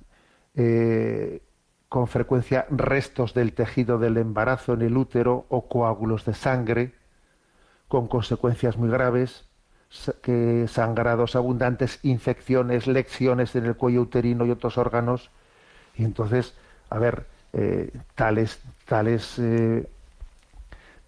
[0.54, 1.42] eh,
[1.88, 6.94] con frecuencia restos del tejido del embarazo en el útero o coágulos de sangre,
[7.88, 9.46] con consecuencias muy graves,
[10.22, 15.30] que sangrados abundantes, infecciones, lecciones en el cuello uterino y otros órganos.
[15.96, 16.54] Y entonces,
[16.90, 19.88] a ver, eh, tales, tales, eh,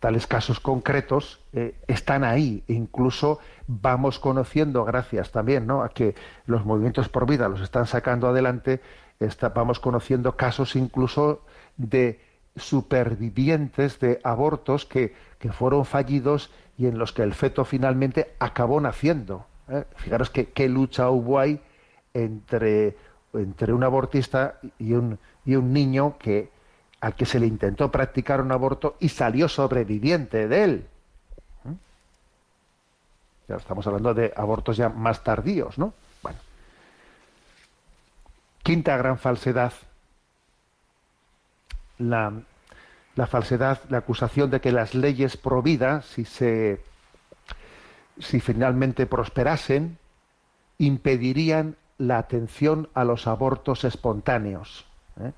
[0.01, 2.65] tales casos concretos eh, están ahí.
[2.67, 5.83] E incluso vamos conociendo, gracias también ¿no?
[5.83, 6.15] a que
[6.47, 8.81] los movimientos por vida los están sacando adelante,
[9.55, 11.45] vamos conociendo casos incluso
[11.77, 12.21] de
[12.57, 15.15] supervivientes de abortos que,
[15.53, 19.47] fueron fallidos y en los que el feto finalmente acabó naciendo.
[19.69, 19.85] ¿eh?
[19.97, 21.61] Fijaros qué lucha hubo ahí
[22.13, 22.97] entre,
[23.33, 26.51] entre un abortista y un, y un niño que,
[27.01, 30.87] al que se le intentó practicar un aborto y salió sobreviviente de él.
[31.65, 31.75] ¿eh?
[33.49, 35.95] Ya estamos hablando de abortos ya más tardíos, ¿no?
[38.63, 39.73] Quinta gran falsedad,
[41.99, 42.43] la,
[43.27, 46.83] falsedad, la acusación de que las leyes pro vida, si, se,
[48.19, 49.99] si finalmente prosperasen,
[50.77, 54.87] impedirían la atención a los abortos espontáneos.
[55.21, 55.33] ¿eh?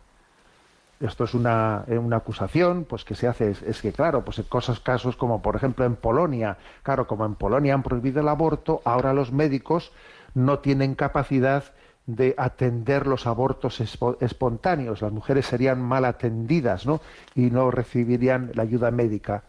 [1.02, 4.44] Esto es una, eh, una, acusación pues que se hace es, que claro pues en
[4.44, 8.80] cosas casos como por ejemplo en Polonia claro como en Polonia han prohibido el aborto
[8.84, 9.92] ahora los médicos
[10.34, 11.64] no tienen capacidad
[12.06, 13.80] de atender los abortos
[14.20, 17.00] espontáneos las mujeres serían mal atendidas ¿no?
[17.34, 19.42] y no recibirían la ayuda médica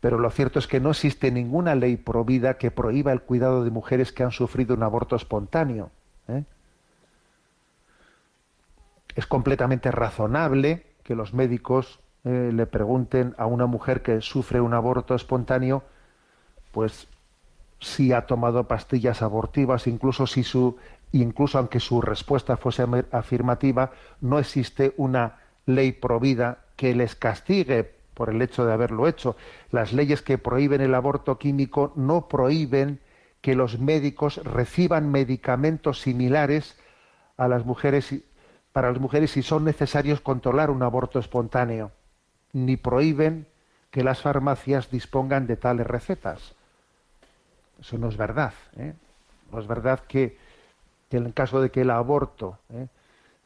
[0.00, 3.70] pero lo cierto es que no existe ninguna ley prohibida que prohíba el cuidado de
[3.70, 5.90] mujeres que han sufrido un aborto espontáneo
[6.28, 6.44] ¿eh?
[9.14, 14.74] Es completamente razonable que los médicos eh, le pregunten a una mujer que sufre un
[14.74, 15.82] aborto espontáneo,
[16.72, 17.06] pues
[17.80, 20.76] si ha tomado pastillas abortivas, incluso si su,
[21.12, 28.30] incluso aunque su respuesta fuese afirmativa, no existe una ley provida que les castigue por
[28.30, 29.36] el hecho de haberlo hecho.
[29.70, 33.00] Las leyes que prohíben el aborto químico no prohíben
[33.40, 36.78] que los médicos reciban medicamentos similares
[37.36, 38.14] a las mujeres
[38.74, 41.92] para las mujeres si son necesarios controlar un aborto espontáneo,
[42.52, 43.46] ni prohíben
[43.92, 46.56] que las farmacias dispongan de tales recetas.
[47.80, 48.52] Eso no es verdad.
[48.76, 48.94] ¿eh?
[49.52, 50.36] No es verdad que,
[51.12, 52.88] en caso de que el aborto ¿eh?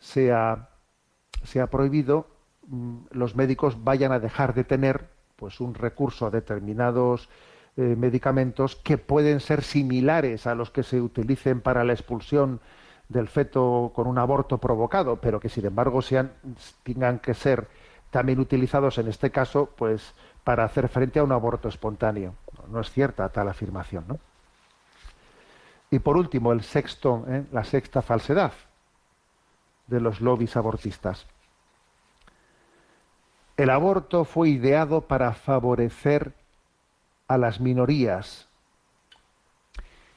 [0.01, 0.71] sea,
[1.45, 2.27] sea prohibido,
[2.67, 7.29] mm, los médicos vayan a dejar de tener pues un recurso a determinados
[7.77, 12.61] eh, medicamentos que pueden ser similares a los que se utilicen para la expulsión
[13.09, 16.01] del feto con un aborto provocado, pero que sin embargo
[16.83, 17.69] tengan que ser
[18.11, 22.35] también utilizados en este caso, pues para hacer frente a un aborto espontáneo.
[22.69, 24.19] No, es cierta tal afirmación, ¿no?
[25.91, 27.47] Y por último, el sexto, ¿eh?
[27.51, 28.53] la sexta falsedad
[29.87, 31.27] de los lobbies abortistas.
[33.57, 36.35] El aborto fue ideado para favorecer
[37.27, 38.49] a las minorías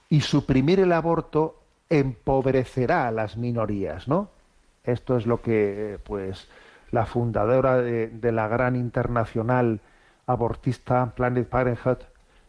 [0.09, 1.60] y suprimir el aborto
[1.91, 4.29] empobrecerá a las minorías, ¿no?
[4.85, 6.47] Esto es lo que, pues,
[6.89, 9.81] la fundadora de, la gran internacional
[10.25, 11.97] abortista Planet Parenthood,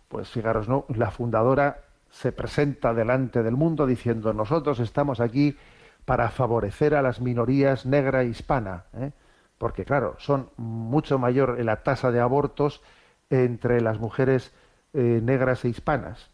[0.08, 0.84] pues fijaros, ¿no?
[0.88, 1.80] La fundadora
[2.10, 5.56] se presenta delante del mundo diciendo nosotros estamos aquí
[6.04, 9.10] para favorecer a las minorías negra e hispana, ¿eh?
[9.58, 12.82] porque claro, son mucho mayor la tasa de abortos
[13.30, 14.52] entre las mujeres
[14.92, 16.30] eh, negras e hispanas.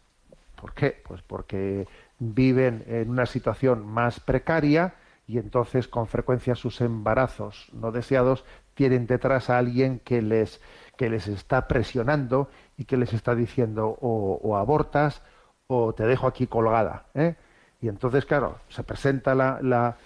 [0.59, 1.01] ¿Por qué?
[1.07, 1.87] Pues porque
[2.19, 4.95] viven en una situación más precaria
[5.25, 8.43] y entonces con frecuencia sus embarazos no deseados
[8.73, 10.61] tienen detrás a alguien que les,
[10.97, 15.21] que les está presionando y que les está diciendo o, abortas
[15.67, 17.05] o te dejo aquí colgada.
[17.13, 17.35] ¿eh?
[17.81, 19.97] Y entonces, claro, se presenta la, la,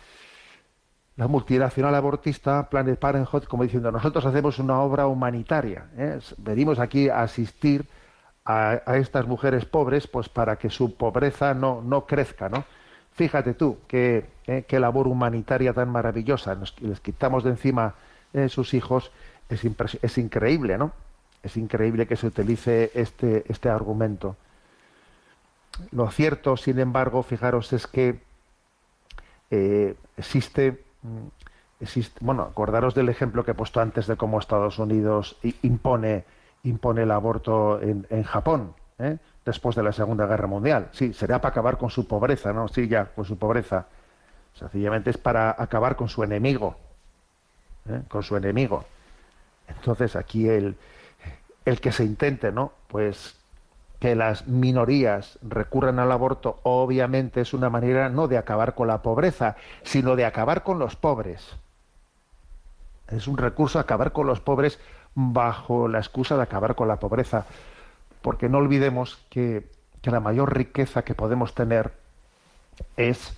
[1.16, 6.20] la, multinacional abortista Planet Parenthood como diciendo nosotros hacemos una obra humanitaria, ¿eh?
[6.38, 7.86] venimos aquí a asistir
[8.46, 12.66] a, estas mujeres pobres, pues para que su pobreza no, no crezca, ¿no?
[13.14, 16.58] Fíjate tú, qué, eh, qué labor humanitaria tan maravillosa.
[16.80, 17.96] Les quitamos de encima
[18.34, 19.12] eh, sus hijos.
[19.50, 19.62] Es,
[20.02, 20.92] es increíble, ¿no?
[21.44, 24.36] Es increíble que se utilice este, este argumento.
[25.92, 28.20] Lo cierto, sin embargo, fijaros, es que
[29.52, 31.28] eh, existe, mm,
[31.82, 36.26] existe, bueno, acordaros del ejemplo que he puesto antes de cómo Estados Unidos impone
[36.64, 39.18] impone el aborto en, en Japón, ¿eh?
[39.46, 40.90] después de la Segunda Guerra Mundial.
[40.92, 42.68] Sí, sería para acabar con su pobreza, ¿no?
[42.68, 43.88] Sí, ya, con su pobreza.
[44.54, 46.76] Sencillamente es para acabar con su enemigo,
[47.90, 48.02] ¿eh?
[48.08, 48.86] con su enemigo.
[49.68, 50.76] Entonces aquí el,
[51.66, 52.72] el que se intente, ¿no?
[52.88, 53.38] Pues
[54.00, 59.02] que las minorías recurran al aborto, obviamente es una manera no de acabar con la
[59.02, 61.56] pobreza, sino de acabar con los pobres.
[63.08, 64.78] Es un recurso acabar con los pobres
[65.16, 67.46] bajo la excusa de acabar con la pobreza.
[68.22, 69.72] Porque no olvidemos que,
[70.04, 71.94] la mayor riqueza que podemos tener
[72.98, 73.38] es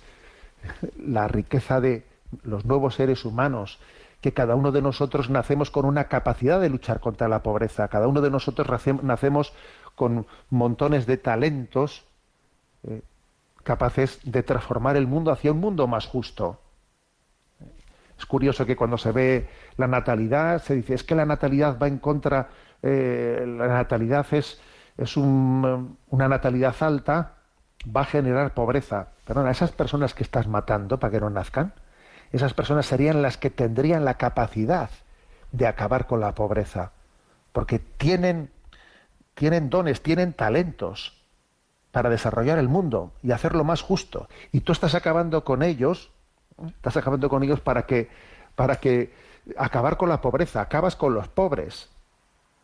[0.98, 2.04] la riqueza de
[2.42, 3.78] los nuevos seres humanos,
[4.20, 8.08] que cada uno de nosotros nacemos con una capacidad de luchar contra la pobreza, cada
[8.08, 8.66] uno de nosotros
[9.02, 9.52] nacemos
[9.94, 12.04] con montones de talentos
[12.82, 13.02] eh,
[13.62, 16.58] capaces de transformar el mundo hacia un mundo más justo.
[18.18, 21.88] Es curioso que cuando se ve la natalidad, se dice, es que la natalidad va
[21.88, 22.48] en contra,
[22.82, 24.60] eh, la natalidad es,
[24.96, 27.34] es un, una natalidad alta,
[27.94, 29.08] va a generar pobreza.
[29.24, 31.74] Perdona, esas personas que estás matando para que no nazcan,
[32.32, 34.90] esas personas serían las que tendrían la capacidad
[35.52, 36.92] de acabar con la pobreza,
[37.52, 38.50] porque tienen,
[39.34, 41.22] tienen dones, tienen talentos
[41.92, 44.28] para desarrollar el mundo y hacerlo más justo.
[44.52, 46.10] Y tú estás acabando con ellos
[46.66, 48.08] Estás acabando con ellos para que,
[48.54, 49.12] para que
[49.56, 51.88] acabar con la pobreza, acabas con los pobres,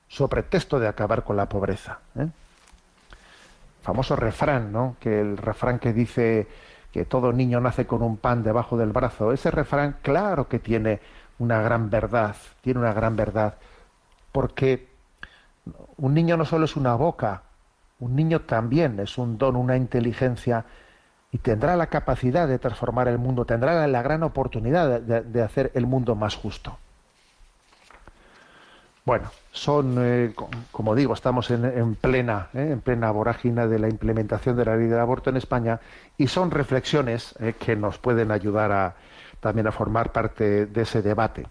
[0.08, 2.00] sobre pretexto de acabar con la pobreza.
[2.16, 2.28] ¿eh?
[3.82, 4.96] Famoso refrán, ¿no?
[5.00, 6.46] Que el refrán que dice
[6.92, 9.32] que todo niño nace con un pan debajo del brazo.
[9.32, 11.00] Ese refrán, claro que tiene
[11.38, 13.56] una gran verdad, tiene una gran verdad,
[14.30, 14.88] porque
[15.96, 17.42] un niño no solo es una boca,
[17.98, 20.64] un niño también es un don, una inteligencia
[21.32, 25.86] y tendrá la capacidad de transformar el mundo, tendrá la gran oportunidad de, hacer el
[25.86, 26.78] mundo más justo.
[29.04, 30.34] Bueno, son, eh,
[30.70, 34.86] como digo, estamos en, plena, eh, en plena vorágine de la implementación de la ley
[34.86, 35.80] del aborto en España
[36.18, 38.94] y son reflexiones eh, que nos pueden ayudar a,
[39.40, 41.46] también a formar parte de ese debate.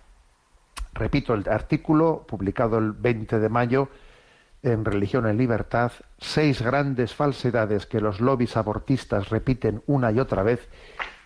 [0.93, 3.89] Repito, el artículo publicado el 20 de mayo
[4.63, 10.43] en Religión en Libertad, seis grandes falsedades que los lobbies abortistas repiten una y otra
[10.43, 10.67] vez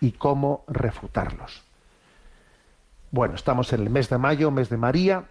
[0.00, 1.62] y cómo refutarlos.
[3.10, 5.24] Bueno, estamos en el mes de mayo, mes de María,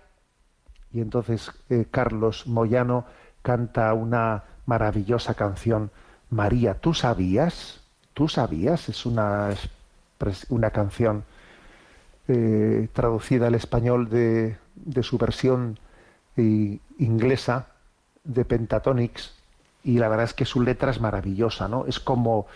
[0.91, 3.05] y entonces eh, Carlos Moyano
[3.41, 5.91] canta una maravillosa canción,
[6.29, 7.81] María, ¿tú sabías?
[8.13, 8.87] ¿Tú sabías?
[8.87, 9.49] Es una,
[10.49, 11.23] una canción
[12.27, 15.79] eh, traducida al español de, de su versión
[16.37, 17.67] eh, inglesa
[18.25, 19.33] de Pentatonics
[19.83, 21.85] y la verdad es que su letra es maravillosa, ¿no?
[21.85, 22.47] Es como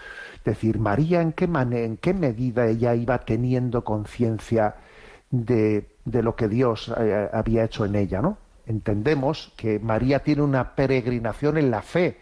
[0.43, 4.75] decir, María, ¿en qué, en qué medida ella iba teniendo conciencia
[5.29, 8.37] de, de, lo que Dios eh, había hecho en ella, ¿no?
[8.65, 12.17] Entendemos que María tiene una peregrinación en la fe,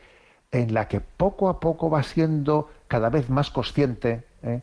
[0.51, 4.61] en la que poco a poco va siendo cada vez más consciente ¿eh?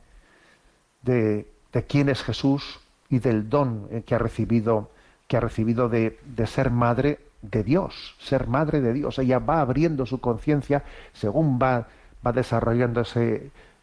[1.03, 2.81] de, de, quién es Jesús
[3.11, 4.91] y del don eh, que ha recibido,
[5.27, 7.19] que ha recibido de, de ser madre
[7.51, 9.19] de Dios, ser madre de Dios.
[9.19, 11.89] Ella va abriendo su conciencia según va,
[12.27, 13.03] va desarrollando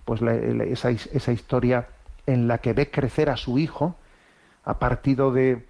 [0.05, 1.87] pues esa, esa, historia
[2.25, 3.95] en la que ve crecer a su hijo
[4.63, 5.65] a partir de,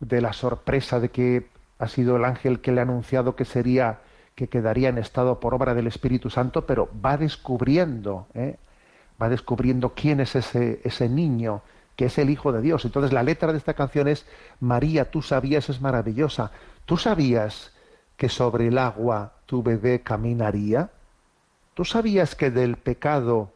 [0.00, 4.00] de la sorpresa de que ha sido el ángel que le ha anunciado que sería
[4.34, 8.56] que quedaría en estado por obra del Espíritu Santo, pero va descubriendo, ¿eh?
[9.20, 11.60] va descubriendo quién es ese, ese niño,
[12.00, 12.86] que es el Hijo de Dios.
[12.86, 14.24] Entonces la letra de esta canción es
[14.58, 16.50] María, tú sabías, es maravillosa.
[16.86, 17.74] ¿Tú sabías
[18.16, 20.88] que sobre el agua tu bebé caminaría?
[21.74, 23.52] ¿Tú sabías que del pecado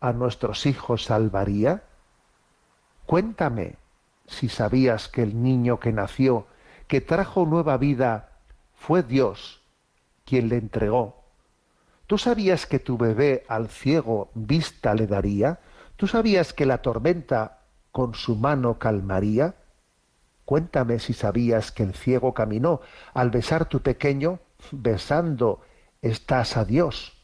[0.00, 1.84] a nuestros hijos salvaría?
[3.06, 3.76] Cuéntame
[4.26, 6.46] si sabías que el niño que nació,
[6.88, 8.32] que trajo nueva vida,
[8.74, 9.62] fue Dios
[10.26, 11.24] quien le entregó.
[12.06, 15.60] ¿Tú sabías que tu bebé al ciego vista le daría?
[15.96, 17.60] ¿Tú sabías que la tormenta
[17.92, 19.54] con su mano calmaría?
[20.44, 22.80] Cuéntame si sabías que el ciego caminó
[23.14, 24.40] al besar tu pequeño,
[24.72, 25.60] besando
[26.00, 27.16] estás a Dios.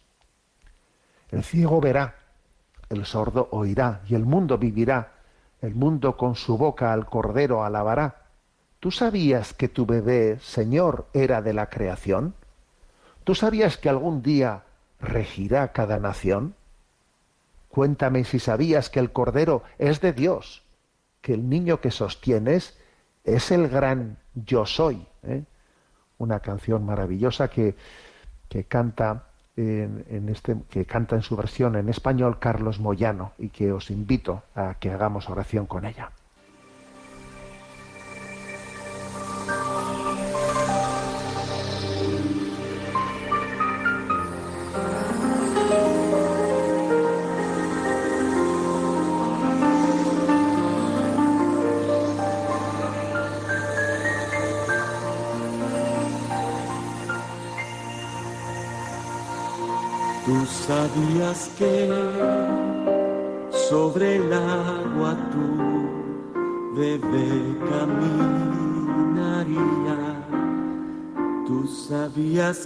[1.30, 2.14] El ciego verá,
[2.88, 5.14] el sordo oirá y el mundo vivirá.
[5.60, 8.28] El mundo con su boca al cordero alabará.
[8.80, 12.34] ¿Tú sabías que tu bebé, Señor, era de la creación?
[13.24, 14.62] ¿Tú sabías que algún día
[15.00, 16.54] regirá cada nación?
[17.68, 20.64] Cuéntame si sabías que el cordero es de Dios,
[21.20, 22.78] que el niño que sostienes
[23.24, 25.06] es el gran yo soy.
[25.22, 25.44] ¿eh?
[26.18, 27.76] Una canción maravillosa que,
[28.48, 29.24] que canta
[29.56, 34.44] en, este, que canta en su versión en español Carlos Moyano y que os invito
[34.54, 36.12] a que hagamos oración con ella.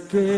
[0.01, 0.32] Que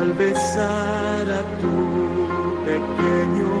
[0.00, 1.76] al besar a tu
[2.64, 3.54] pequeño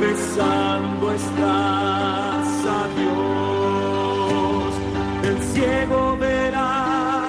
[0.00, 2.48] besando estás
[2.78, 4.72] a Dios.
[5.28, 7.28] El ciego verá,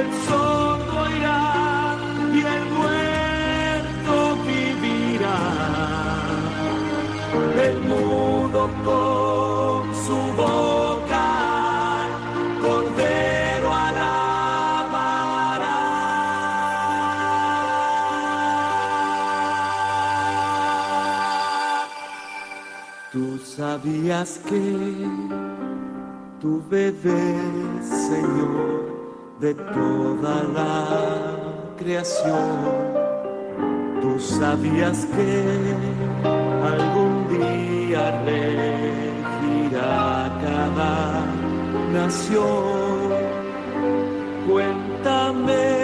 [0.00, 1.42] el sordo irá
[2.38, 4.14] y el muerto
[4.48, 5.40] vivirá.
[7.66, 8.60] El mudo
[23.88, 25.06] Sabías que
[26.42, 27.24] tu bebé,
[27.80, 28.84] Señor,
[29.40, 32.60] de toda la creación,
[34.02, 35.74] tú sabías que
[36.72, 39.96] algún día regirá
[40.42, 41.24] cada
[41.90, 43.08] nación.
[44.46, 45.77] Cuéntame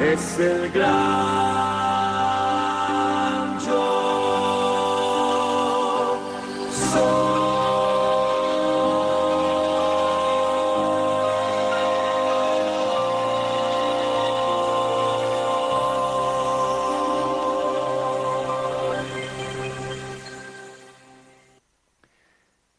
[0.00, 1.86] es el gran.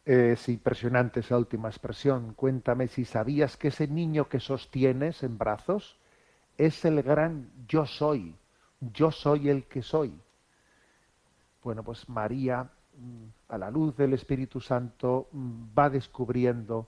[0.05, 2.33] Es impresionante esa última expresión.
[2.33, 5.97] Cuéntame si sabías que ese niño que sostienes en brazos
[6.57, 8.35] es el gran yo soy.
[8.79, 10.19] Yo soy el que soy.
[11.63, 16.87] Bueno, pues María, mm, a la luz del Espíritu Santo, mm, va descubriendo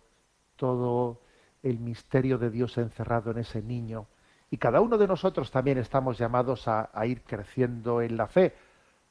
[0.55, 1.22] todo
[1.63, 4.07] el misterio de Dios encerrado en ese niño.
[4.51, 8.55] Y cada uno de nosotros también estamos llamados a, ir creciendo en la fe,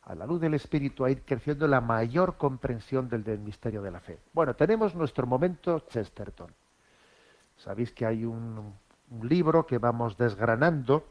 [0.02, 3.82] a la luz del Espíritu, a ir creciendo en la mayor comprensión del, del misterio
[3.82, 4.18] de la fe.
[4.32, 6.52] Bueno, tenemos nuestro momento Chesterton.
[7.56, 8.72] Sabéis que hay un,
[9.10, 11.04] un libro que vamos desgranando,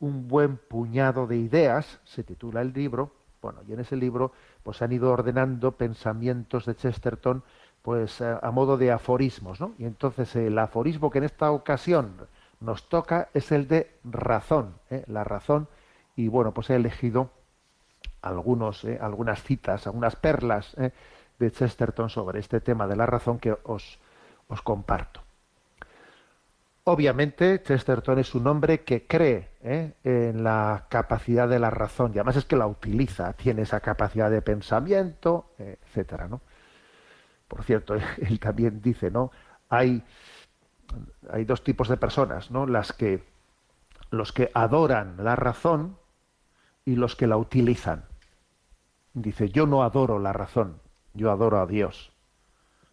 [0.00, 3.12] un buen puñado de ideas, se titula el libro,
[3.42, 7.42] bueno, y en ese libro pues han ido ordenando pensamientos de Chesterton
[7.82, 9.74] pues a, a modo de aforismos, ¿no?
[9.78, 12.26] Y entonces el aforismo que en esta ocasión
[12.60, 15.04] nos toca es el de razón, ¿eh?
[15.06, 15.68] la razón,
[16.16, 17.30] y bueno, pues he elegido
[18.22, 18.98] algunos, ¿eh?
[19.00, 20.92] algunas citas, algunas perlas ¿eh?
[21.38, 23.98] de Chesterton sobre este tema de la razón que os
[24.64, 25.27] comparto.
[26.90, 29.92] Obviamente, Chesterton es un hombre que cree ¿eh?
[30.04, 34.30] en la capacidad de la razón, y además es que la utiliza, tiene esa capacidad
[34.30, 36.30] de pensamiento, etcétera.
[37.46, 39.30] Por cierto, él también dice, ¿no?
[39.68, 40.02] Hay,
[41.30, 42.66] hay dos tipos de personas, ¿no?
[42.66, 43.22] Las que
[44.10, 45.98] los que adoran la razón
[46.86, 48.06] y los que la utilizan.
[49.12, 50.80] Dice, yo no adoro la razón,
[51.12, 52.12] yo adoro a Dios.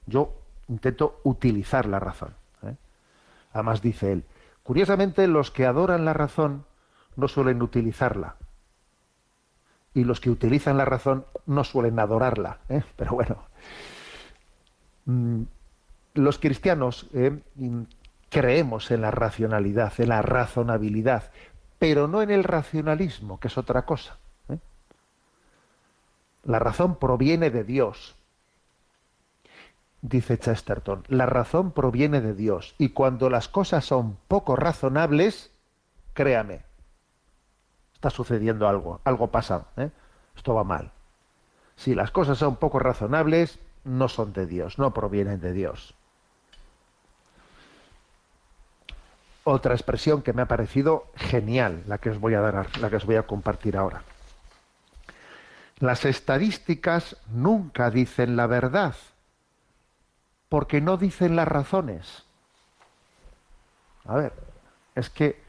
[0.05, 0.33] Yo
[0.67, 2.35] intento utilizar la razón.
[3.55, 4.25] Además dice él,
[4.63, 6.65] curiosamente los que adoran la razón
[7.15, 8.35] no suelen utilizarla.
[9.93, 12.59] Y los que utilizan la razón no suelen adorarla.
[12.67, 12.83] ¿eh?
[12.97, 13.37] Pero bueno,
[15.05, 15.43] mm,
[16.15, 17.39] los cristianos eh,
[18.29, 21.31] creemos en la racionalidad, en la razonabilidad,
[21.79, 24.17] pero no en el racionalismo, que es otra cosa.
[24.49, 24.57] ¿eh?
[26.43, 28.17] La razón proviene de Dios,
[30.01, 31.03] dice Chesterton.
[31.07, 32.75] La razón proviene de Dios.
[32.77, 35.51] Y cuando las cosas son poco razonables,
[36.13, 36.63] créame,
[37.93, 39.89] está sucediendo algo, algo pasa, ¿eh?
[40.35, 40.91] esto va mal.
[41.75, 45.93] Si las cosas son poco razonables, no son de Dios, no provienen de Dios.
[49.43, 52.95] Otra expresión que me ha parecido genial, la que os voy a dar, la que
[52.95, 54.01] os voy a compartir ahora.
[55.79, 58.95] Las estadísticas nunca dicen la verdad,
[60.49, 62.23] porque no dicen las razones.
[64.05, 64.33] A ver,
[64.95, 65.43] es que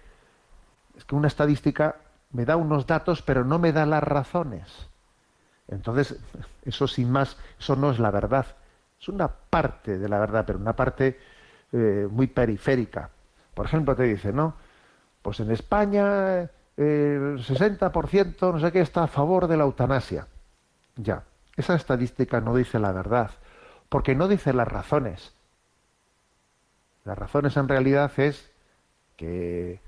[0.96, 1.96] es que una estadística
[2.32, 4.88] me da unos datos, pero no me da las razones.
[5.68, 6.18] Entonces,
[6.64, 8.46] eso sin más, eso no es la verdad.
[9.00, 11.20] Es una parte de la verdad, pero una parte
[11.72, 13.10] eh, muy periférica.
[13.54, 14.54] Por ejemplo, te dice, ¿no?
[15.22, 20.26] Pues en España el 60% no sé qué está a favor de la eutanasia.
[20.96, 21.24] Ya,
[21.56, 23.30] esa estadística no dice la verdad,
[23.88, 25.34] porque no dice las razones.
[27.04, 28.50] Las razones en realidad es
[29.16, 29.80] que,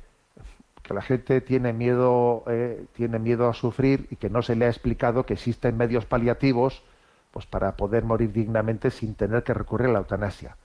[0.88, 4.68] la gente tiene miedo, eh, tiene miedo a sufrir y que no se le ha
[4.68, 6.82] explicado que existen medios paliativos
[7.30, 10.56] pues para poder morir dignamente sin tener que recurrir a la eutanasia.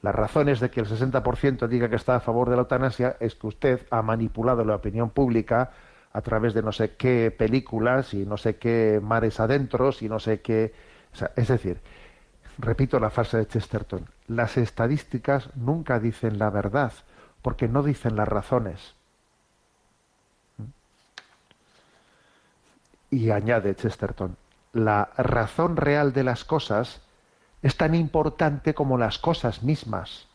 [0.00, 3.34] Las razones de que el 60% diga que está a favor de la eutanasia es
[3.34, 5.72] que usted ha manipulado la opinión pública
[6.14, 10.18] a través de no sé qué películas y no sé qué mares adentros y no
[10.18, 10.72] sé qué
[11.36, 11.80] es decir,
[12.58, 16.92] repito la frase de Chesterton, las estadísticas nunca dicen la verdad,
[17.42, 18.94] porque no dicen las razones.
[23.10, 24.36] Y añade Chesterton,
[24.72, 27.00] la razón real de las cosas
[27.62, 30.26] es tan importante como las cosas mismas.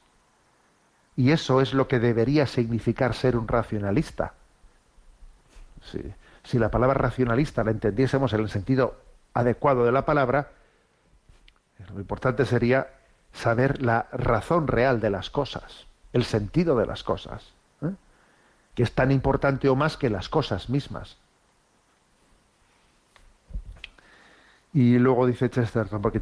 [1.15, 4.33] Y eso es lo que debería significar ser un racionalista.
[6.43, 8.95] Si la palabra racionalista la entendiésemos en el sentido
[9.33, 10.51] adecuado de la palabra,
[11.93, 12.87] lo importante sería
[13.33, 17.93] saber la razón real de las cosas, el sentido de las cosas, ¿eh?
[18.75, 21.17] que es tan importante o más que las cosas mismas.
[24.73, 26.19] Y luego dice Chesterton, porque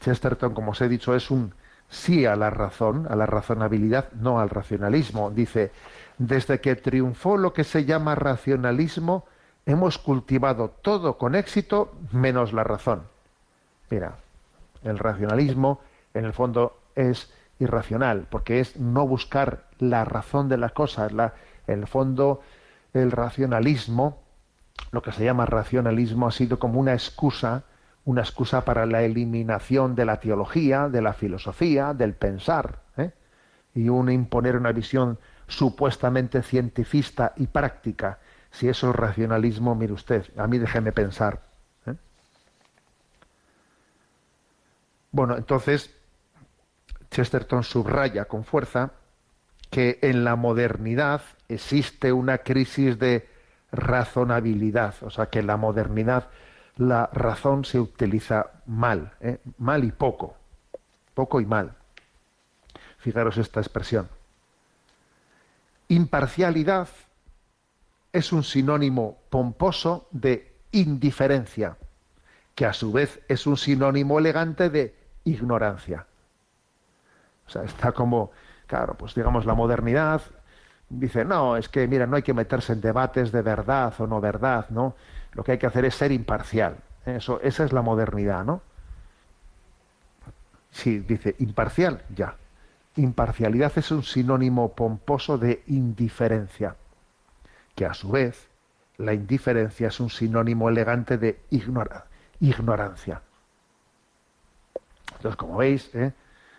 [0.00, 1.54] Chesterton, como os he dicho, es un
[1.88, 5.30] sí a la razón, a la razonabilidad, no al racionalismo.
[5.30, 5.72] Dice,
[6.18, 9.24] desde que triunfó lo que se llama racionalismo,
[9.64, 13.04] hemos cultivado todo con éxito menos la razón.
[13.88, 14.18] Mira,
[14.84, 15.80] el racionalismo
[16.14, 21.12] en el fondo es irracional, porque es no buscar la razón de las cosas.
[21.66, 22.40] En el fondo,
[22.92, 24.22] el racionalismo,
[24.92, 27.64] lo que se llama racionalismo, ha sido como una excusa
[28.04, 33.12] una excusa para la eliminación de la teología, de la filosofía, del pensar, ¿eh?
[33.74, 38.18] y un imponer una visión supuestamente cientifista y práctica.
[38.50, 41.42] Si eso es racionalismo, mire usted, a mí déjeme pensar.
[41.86, 41.94] ¿eh?
[45.14, 45.94] Bueno, entonces
[47.12, 48.90] Chesterton subraya con fuerza
[49.70, 53.28] que en la modernidad existe una crisis de
[53.70, 56.30] razonabilidad, o sea que la modernidad
[56.78, 59.38] la razón se utiliza mal, ¿eh?
[59.58, 60.34] mal y poco,
[61.14, 61.76] poco y mal.
[62.98, 64.08] Fijaros esta expresión.
[65.86, 66.88] Imparcialidad
[68.12, 71.76] es un sinónimo pomposo de indiferencia,
[72.56, 76.06] que a su vez es un sinónimo elegante de ignorancia.
[77.46, 78.30] O sea, está como,
[78.66, 80.22] claro, pues digamos la modernidad
[80.88, 84.20] dice, no, es que mira, no hay que meterse en debates de verdad o no
[84.20, 84.94] verdad, ¿no?
[85.32, 86.76] Lo que hay que hacer es ser imparcial.
[87.04, 88.62] Eso, esa es la modernidad, ¿no?
[90.70, 92.36] Sí, dice imparcial, ya.
[92.96, 96.76] Imparcialidad es un sinónimo pomposo de indiferencia,
[97.74, 98.48] que a su vez
[98.96, 103.22] la indiferencia es un sinónimo elegante de ignorancia.
[105.12, 106.12] Entonces, como veis, ¿eh?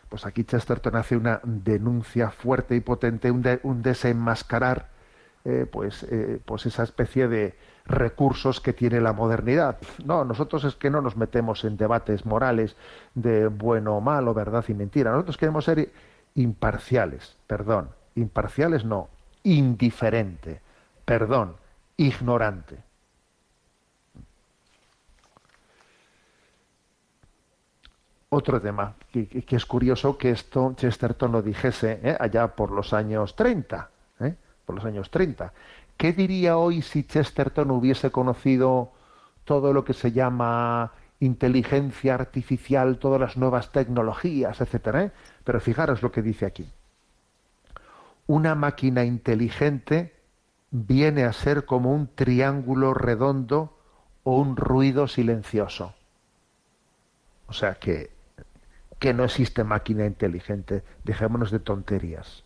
[0.10, 4.90] pues aquí Chesterton hace una denuncia fuerte y potente, un, desenmascarar
[5.44, 9.78] eh, pues, eh, pues esa especie de, recursos que tiene la modernidad.
[10.04, 12.76] No, nosotros es que no nos metemos en debates morales
[13.14, 15.12] de bueno o malo, verdad y mentira.
[15.12, 15.92] Nosotros queremos ser
[16.34, 19.10] imparciales, perdón, imparciales no,
[19.44, 20.62] indiferente,
[21.06, 21.56] perdón,
[21.98, 22.78] ignorante.
[28.38, 32.18] Otro tema que, es curioso que esto Chesterton lo dijese ¿eh?
[32.20, 34.36] allá por los años 30, ¿eh?
[34.66, 35.54] por los años 30,
[35.96, 38.92] ¿Qué diría hoy si Chesterton hubiese conocido
[39.46, 45.04] todo lo que se llama inteligencia artificial, todas las nuevas tecnologías, etcétera?
[45.04, 45.12] ¿eh?
[45.46, 46.70] Pero fijaros lo que dice aquí.
[48.28, 50.14] Una máquina inteligente
[50.72, 53.78] viene a ser como un triángulo redondo
[54.26, 55.94] o un ruido silencioso.
[57.48, 58.15] O sea que,
[59.00, 60.84] que no existe máquina inteligente.
[61.04, 62.46] Dejémonos de tonterías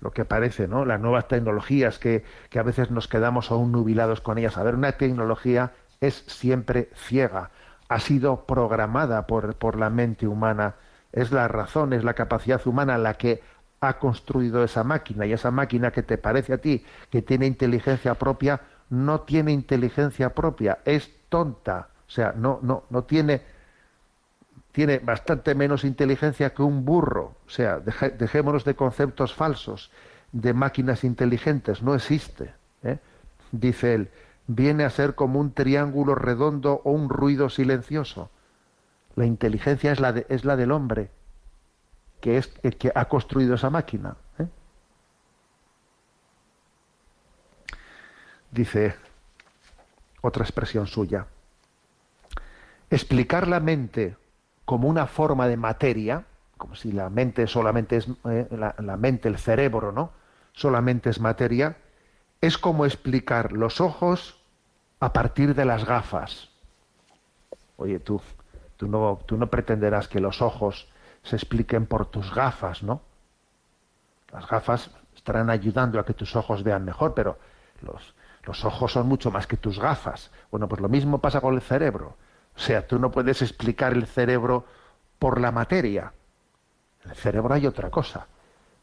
[0.00, 0.84] lo que parece, ¿no?
[0.84, 4.56] Las nuevas tecnologías que, que a veces nos quedamos aún nubilados con ellas.
[4.56, 7.50] A ver, una tecnología es siempre ciega,
[7.88, 10.76] ha sido programada por, por la mente humana,
[11.12, 13.42] es la razón, es la capacidad humana la que
[13.80, 18.14] ha construido esa máquina y esa máquina que te parece a ti que tiene inteligencia
[18.14, 23.42] propia, no tiene inteligencia propia, es tonta, o sea, no, no, no tiene
[24.72, 27.34] tiene bastante menos inteligencia que un burro.
[27.46, 29.90] O sea, dejémonos de conceptos falsos,
[30.32, 32.54] de máquinas inteligentes, no existe.
[32.82, 32.98] ¿eh?
[33.52, 34.10] Dice él,
[34.46, 38.30] viene a ser como un triángulo redondo o un ruido silencioso.
[39.16, 41.10] La inteligencia es la, de, es la del hombre,
[42.20, 44.16] que es el que ha construido esa máquina.
[44.38, 44.46] ¿eh?
[48.52, 48.94] Dice
[50.20, 51.26] otra expresión suya.
[52.88, 54.16] Explicar la mente
[54.70, 59.36] como una forma de materia, como si la mente solamente es eh, la, mente, el
[59.36, 60.12] cerebro, ¿no?
[60.52, 61.78] Solamente es materia,
[62.40, 64.40] es como explicar los ojos
[65.00, 66.50] a partir de las gafas.
[67.78, 68.22] Oye, tú,
[68.76, 70.88] tú no, tú no pretenderás que los ojos
[71.24, 73.02] se expliquen por tus gafas, ¿no?
[74.32, 77.40] Las gafas estarán ayudando a que tus ojos vean mejor, pero
[77.82, 78.14] los,
[78.44, 80.30] los ojos son mucho más que tus gafas.
[80.52, 82.14] Bueno, pues lo mismo pasa con el cerebro.
[82.60, 84.66] O sea, tú no puedes explicar el cerebro
[85.18, 86.12] por la materia.
[87.02, 88.26] En el cerebro hay otra cosa.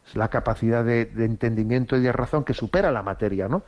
[0.07, 3.61] Es la capacidad de, de entendimiento y de razón que supera la materia, ¿no?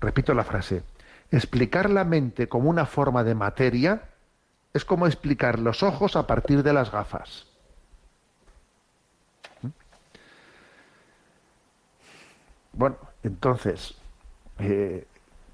[0.00, 0.82] Repito la frase.
[1.30, 4.02] Explicar la mente como una forma de materia
[4.74, 7.46] es como explicar los ojos a partir de las gafas.
[9.62, 9.68] ¿Mm?
[12.74, 13.94] Bueno, entonces,
[14.58, 15.06] eh,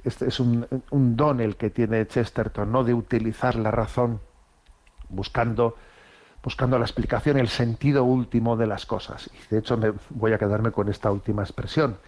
[0.04, 2.84] este es un, don el que tiene Chesterton, ¿no?
[2.84, 4.20] De utilizar la razón
[5.08, 5.76] buscando,
[6.42, 9.30] buscando la explicación, el sentido último de las cosas.
[9.34, 11.98] Y de hecho me voy a quedarme con esta última expresión,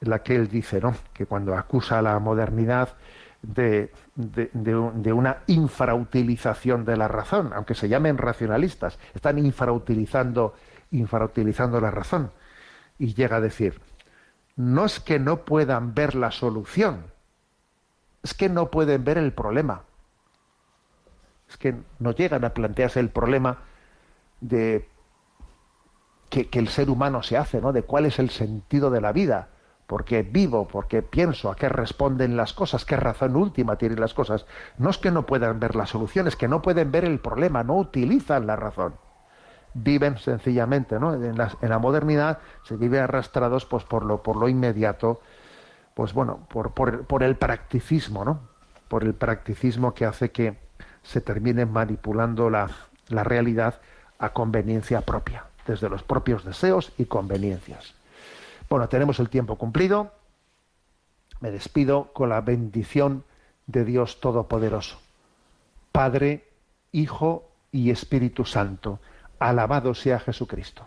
[0.00, 0.94] en la que él dice, ¿no?
[1.12, 2.96] Que cuando acusa a la modernidad
[3.42, 10.54] de, de, una infrautilización de la razón, aunque se llamen racionalistas, están infrautilizando,
[10.90, 12.30] infrautilizando la razón.
[12.98, 13.80] Y llega a decir,
[14.56, 17.04] no es que no puedan ver la solución,
[18.26, 19.82] es que no pueden ver el problema.
[21.48, 23.58] Es que no llegan a plantearse el problema
[24.40, 24.88] de
[26.28, 27.72] que, el ser humano se hace, ¿no?
[27.72, 29.50] De cuál es el sentido de la vida
[29.86, 34.44] porque vivo, porque pienso, a qué responden las cosas, qué razón última tienen las cosas.
[34.76, 37.76] No es que no puedan ver las soluciones, que no pueden ver el problema, no
[37.76, 38.96] utilizan la razón.
[39.72, 41.14] Viven sencillamente, ¿no?
[41.14, 45.20] En la, modernidad se vive arrastrados pues, por, por lo inmediato,
[45.96, 48.40] pues bueno, por, el practicismo, ¿no?
[48.86, 50.58] Por el practicismo que hace que
[51.02, 52.68] se termine manipulando la,
[53.08, 53.80] la realidad
[54.18, 57.94] a conveniencia propia, desde los propios deseos y conveniencias.
[58.68, 60.12] Bueno, tenemos el tiempo cumplido.
[61.40, 63.24] Me despido con la bendición
[63.66, 64.98] de Dios Todopoderoso.
[65.92, 66.46] Padre,
[66.92, 69.00] Hijo y Espíritu Santo.
[69.38, 70.86] Alabado sea Jesucristo.